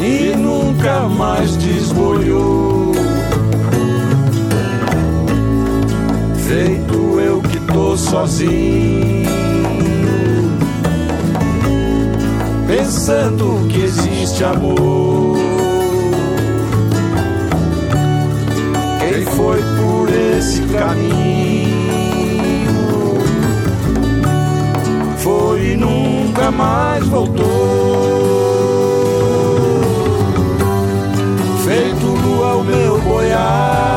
E 0.01 0.35
nunca 0.35 1.01
mais 1.09 1.55
desboiou. 1.57 2.77
feito 6.47 7.19
eu 7.19 7.41
que 7.41 7.59
tô 7.59 7.97
sozinho, 7.97 9.26
pensando 12.67 13.65
que 13.69 13.81
existe 13.81 14.43
amor. 14.43 15.37
Quem 18.99 19.25
foi 19.25 19.61
por 19.77 20.09
esse 20.09 20.61
caminho 20.63 21.77
foi 25.17 25.71
e 25.71 25.77
nunca 25.77 26.51
mais 26.51 27.07
voltou. 27.07 27.45
Feito 31.65 32.05
lua 32.05 32.55
o 32.55 32.63
meu 32.63 32.99
boiave 33.01 33.87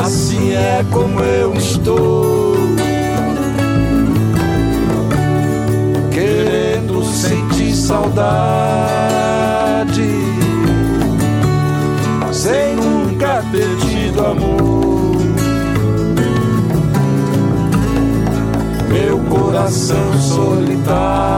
assim 0.00 0.52
é 0.52 0.84
como 0.90 1.20
eu 1.20 1.54
estou. 1.54 2.37
Saudade, 7.88 8.20
sem 12.32 12.76
nunca 12.76 13.42
ter 13.50 13.76
tido 13.78 14.26
amor. 14.26 15.16
Meu 18.90 19.18
coração 19.20 20.12
solitário 20.20 21.37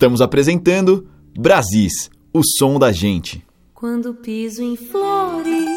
Estamos 0.00 0.22
apresentando 0.22 1.06
Brasis, 1.38 2.10
o 2.32 2.40
som 2.42 2.78
da 2.78 2.90
gente. 2.90 3.46
Quando 3.74 4.14
piso 4.14 4.62
em 4.62 4.74
flores, 4.74 5.68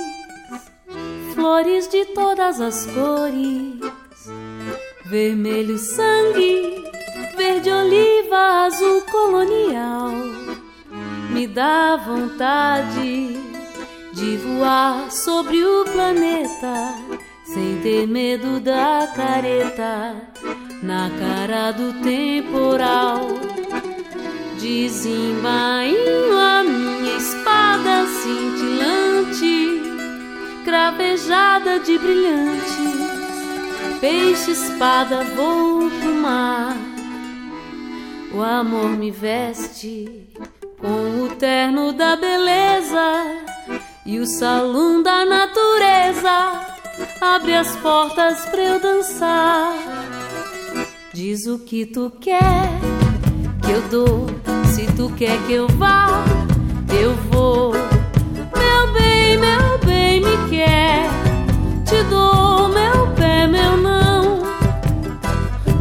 flores 1.34 1.90
de 1.90 2.06
todas 2.06 2.62
as 2.62 2.86
cores, 2.86 3.82
vermelho 5.08 5.78
sangue, 5.78 6.86
verde 7.36 7.70
oliva, 7.70 8.66
azul 8.66 9.02
colonial, 9.12 10.14
me 11.34 11.46
dá 11.46 11.98
vontade 11.98 13.36
de 14.14 14.38
voar 14.38 15.12
sobre 15.12 15.66
o 15.66 15.84
planeta 15.84 16.96
sem 17.44 17.78
ter 17.82 18.08
medo 18.08 18.62
da 18.62 19.06
careta 19.14 20.16
na 20.82 21.10
cara 21.10 21.72
do 21.72 22.02
temporal. 22.02 23.28
Desembainho 24.64 26.38
a 26.40 26.64
minha 26.64 27.18
espada 27.18 28.08
cintilante, 28.08 29.82
cravejada 30.64 31.82
de 31.82 31.98
brilhantes. 31.98 32.72
Peixe 34.00 34.52
espada 34.52 35.26
vou 35.36 35.90
pro 35.90 36.16
mar. 36.16 36.78
O 38.34 38.42
amor 38.42 38.92
me 38.92 39.12
veste 39.12 40.30
com 40.80 41.26
o 41.26 41.36
terno 41.36 41.92
da 41.92 42.16
beleza 42.16 43.26
e 44.06 44.18
o 44.18 44.26
salão 44.26 45.04
da 45.04 45.26
natureza 45.26 46.66
abre 47.20 47.54
as 47.54 47.76
portas 47.76 48.46
pra 48.46 48.64
eu 48.64 48.80
dançar. 48.80 49.74
Diz 51.14 51.48
o 51.48 51.60
que 51.60 51.86
tu 51.86 52.10
quer 52.22 52.70
que 53.62 53.72
eu 53.72 53.82
dou. 53.90 54.53
Tu 54.96 55.10
quer 55.18 55.38
que 55.48 55.54
eu 55.54 55.68
vá, 55.70 56.24
eu 57.02 57.16
vou. 57.32 57.74
Meu 57.74 58.94
bem, 58.94 59.38
meu 59.38 59.80
bem, 59.86 60.22
me 60.22 60.50
quer. 60.50 61.10
Te 61.84 62.04
dou 62.10 62.70
meu 62.70 63.08
pé, 63.16 63.48
meu 63.48 63.76
não. 63.78 64.44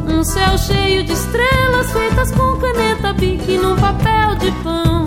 Um 0.09 0.25
céu 0.25 0.57
cheio 0.57 1.05
de 1.05 1.13
estrelas 1.13 1.93
feitas 1.93 2.31
com 2.33 2.57
caneta 2.57 3.13
bique 3.13 3.59
num 3.59 3.77
papel 3.77 4.35
de 4.37 4.51
pão. 4.63 5.05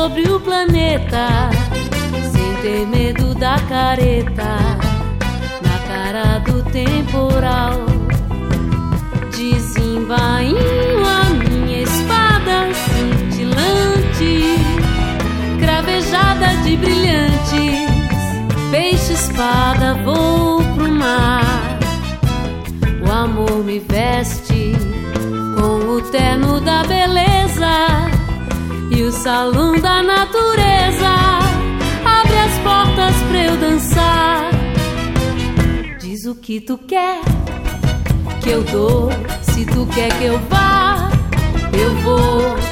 Sobre 0.00 0.22
o 0.30 0.40
planeta 0.40 1.50
sem 2.32 2.54
ter 2.62 2.86
medo 2.86 3.34
da 3.34 3.56
careta 3.68 4.56
na 5.62 5.78
cara 5.86 6.38
do 6.38 6.62
temporal. 6.70 7.84
Desembainho 9.30 10.58
a 11.04 11.24
minha 11.34 11.82
espada 11.82 12.72
cintilante, 12.94 14.56
cravejada 15.60 16.46
de 16.64 16.78
brilhantes, 16.78 17.90
peixe 18.70 19.12
espada 19.12 19.96
vou 20.02 20.62
pro 20.76 20.90
mar. 20.90 21.78
O 23.06 23.12
amor 23.12 23.62
me 23.62 23.78
veste 23.80 24.72
com 25.58 25.96
o 25.96 26.00
terno 26.00 26.58
da 26.58 26.84
beleza 26.84 28.09
salão 29.22 29.78
da 29.78 30.02
natureza 30.02 31.10
abre 32.06 32.38
as 32.38 32.58
portas 32.60 33.14
pra 33.28 33.44
eu 33.44 33.56
dançar. 33.58 34.50
Diz 36.00 36.24
o 36.24 36.34
que 36.34 36.58
tu 36.58 36.78
quer 36.78 37.20
que 38.42 38.48
eu 38.48 38.64
dou. 38.64 39.10
Se 39.42 39.66
tu 39.66 39.86
quer 39.94 40.08
que 40.18 40.24
eu 40.24 40.38
vá, 40.48 41.10
eu 41.78 41.94
vou. 41.96 42.69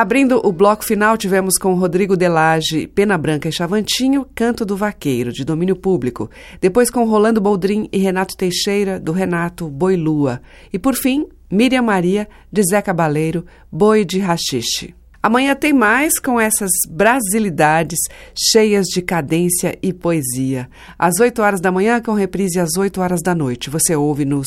Abrindo 0.00 0.40
o 0.42 0.50
bloco 0.50 0.82
final, 0.82 1.14
tivemos 1.18 1.58
com 1.60 1.74
Rodrigo 1.74 2.16
Delage, 2.16 2.86
Pena 2.86 3.18
Branca 3.18 3.50
e 3.50 3.52
Chavantinho, 3.52 4.26
Canto 4.34 4.64
do 4.64 4.74
Vaqueiro, 4.74 5.30
de 5.30 5.44
domínio 5.44 5.76
público. 5.76 6.30
Depois 6.58 6.88
com 6.88 7.04
Rolando 7.04 7.38
Boldrin 7.38 7.86
e 7.92 7.98
Renato 7.98 8.34
Teixeira, 8.34 8.98
do 8.98 9.12
Renato 9.12 9.68
Boi 9.68 9.96
Lua. 9.96 10.40
E 10.72 10.78
por 10.78 10.94
fim, 10.94 11.26
Miriam 11.50 11.82
Maria, 11.82 12.26
de 12.50 12.62
Zé 12.62 12.80
Cabaleiro, 12.80 13.44
Boi 13.70 14.02
de 14.02 14.18
Rachixe. 14.18 14.94
Amanhã 15.22 15.54
tem 15.54 15.74
mais 15.74 16.18
com 16.18 16.40
essas 16.40 16.70
brasilidades 16.88 17.98
cheias 18.34 18.86
de 18.86 19.02
cadência 19.02 19.78
e 19.82 19.92
poesia. 19.92 20.66
Às 20.98 21.20
8 21.20 21.42
horas 21.42 21.60
da 21.60 21.70
manhã, 21.70 22.00
com 22.00 22.14
reprise 22.14 22.58
às 22.58 22.74
8 22.78 23.02
horas 23.02 23.20
da 23.20 23.34
noite. 23.34 23.68
Você 23.68 23.94
ouve 23.94 24.24
nos 24.24 24.46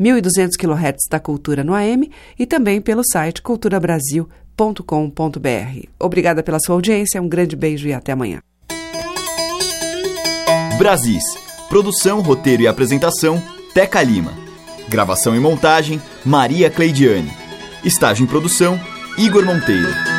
1.200 0.00 0.52
kHz 0.58 1.08
da 1.10 1.20
Cultura 1.20 1.62
no 1.62 1.74
AM 1.74 2.10
e 2.38 2.46
também 2.46 2.80
pelo 2.80 3.02
site 3.04 3.42
culturabrasil.com.br. 4.56 5.88
Obrigada 5.98 6.42
pela 6.42 6.58
sua 6.58 6.74
audiência, 6.74 7.20
um 7.20 7.28
grande 7.28 7.56
beijo 7.56 7.88
e 7.88 7.92
até 7.92 8.12
amanhã. 8.12 8.40
Brasis. 10.78 11.22
Produção, 11.68 12.20
roteiro 12.20 12.62
e 12.62 12.68
apresentação, 12.68 13.42
Teca 13.72 14.02
Lima. 14.02 14.32
Gravação 14.88 15.34
e 15.34 15.40
montagem, 15.40 16.00
Maria 16.24 16.70
Cleidiane. 16.70 17.32
Estágio 17.84 18.24
em 18.24 18.26
produção, 18.26 18.78
Igor 19.18 19.44
Monteiro. 19.44 20.13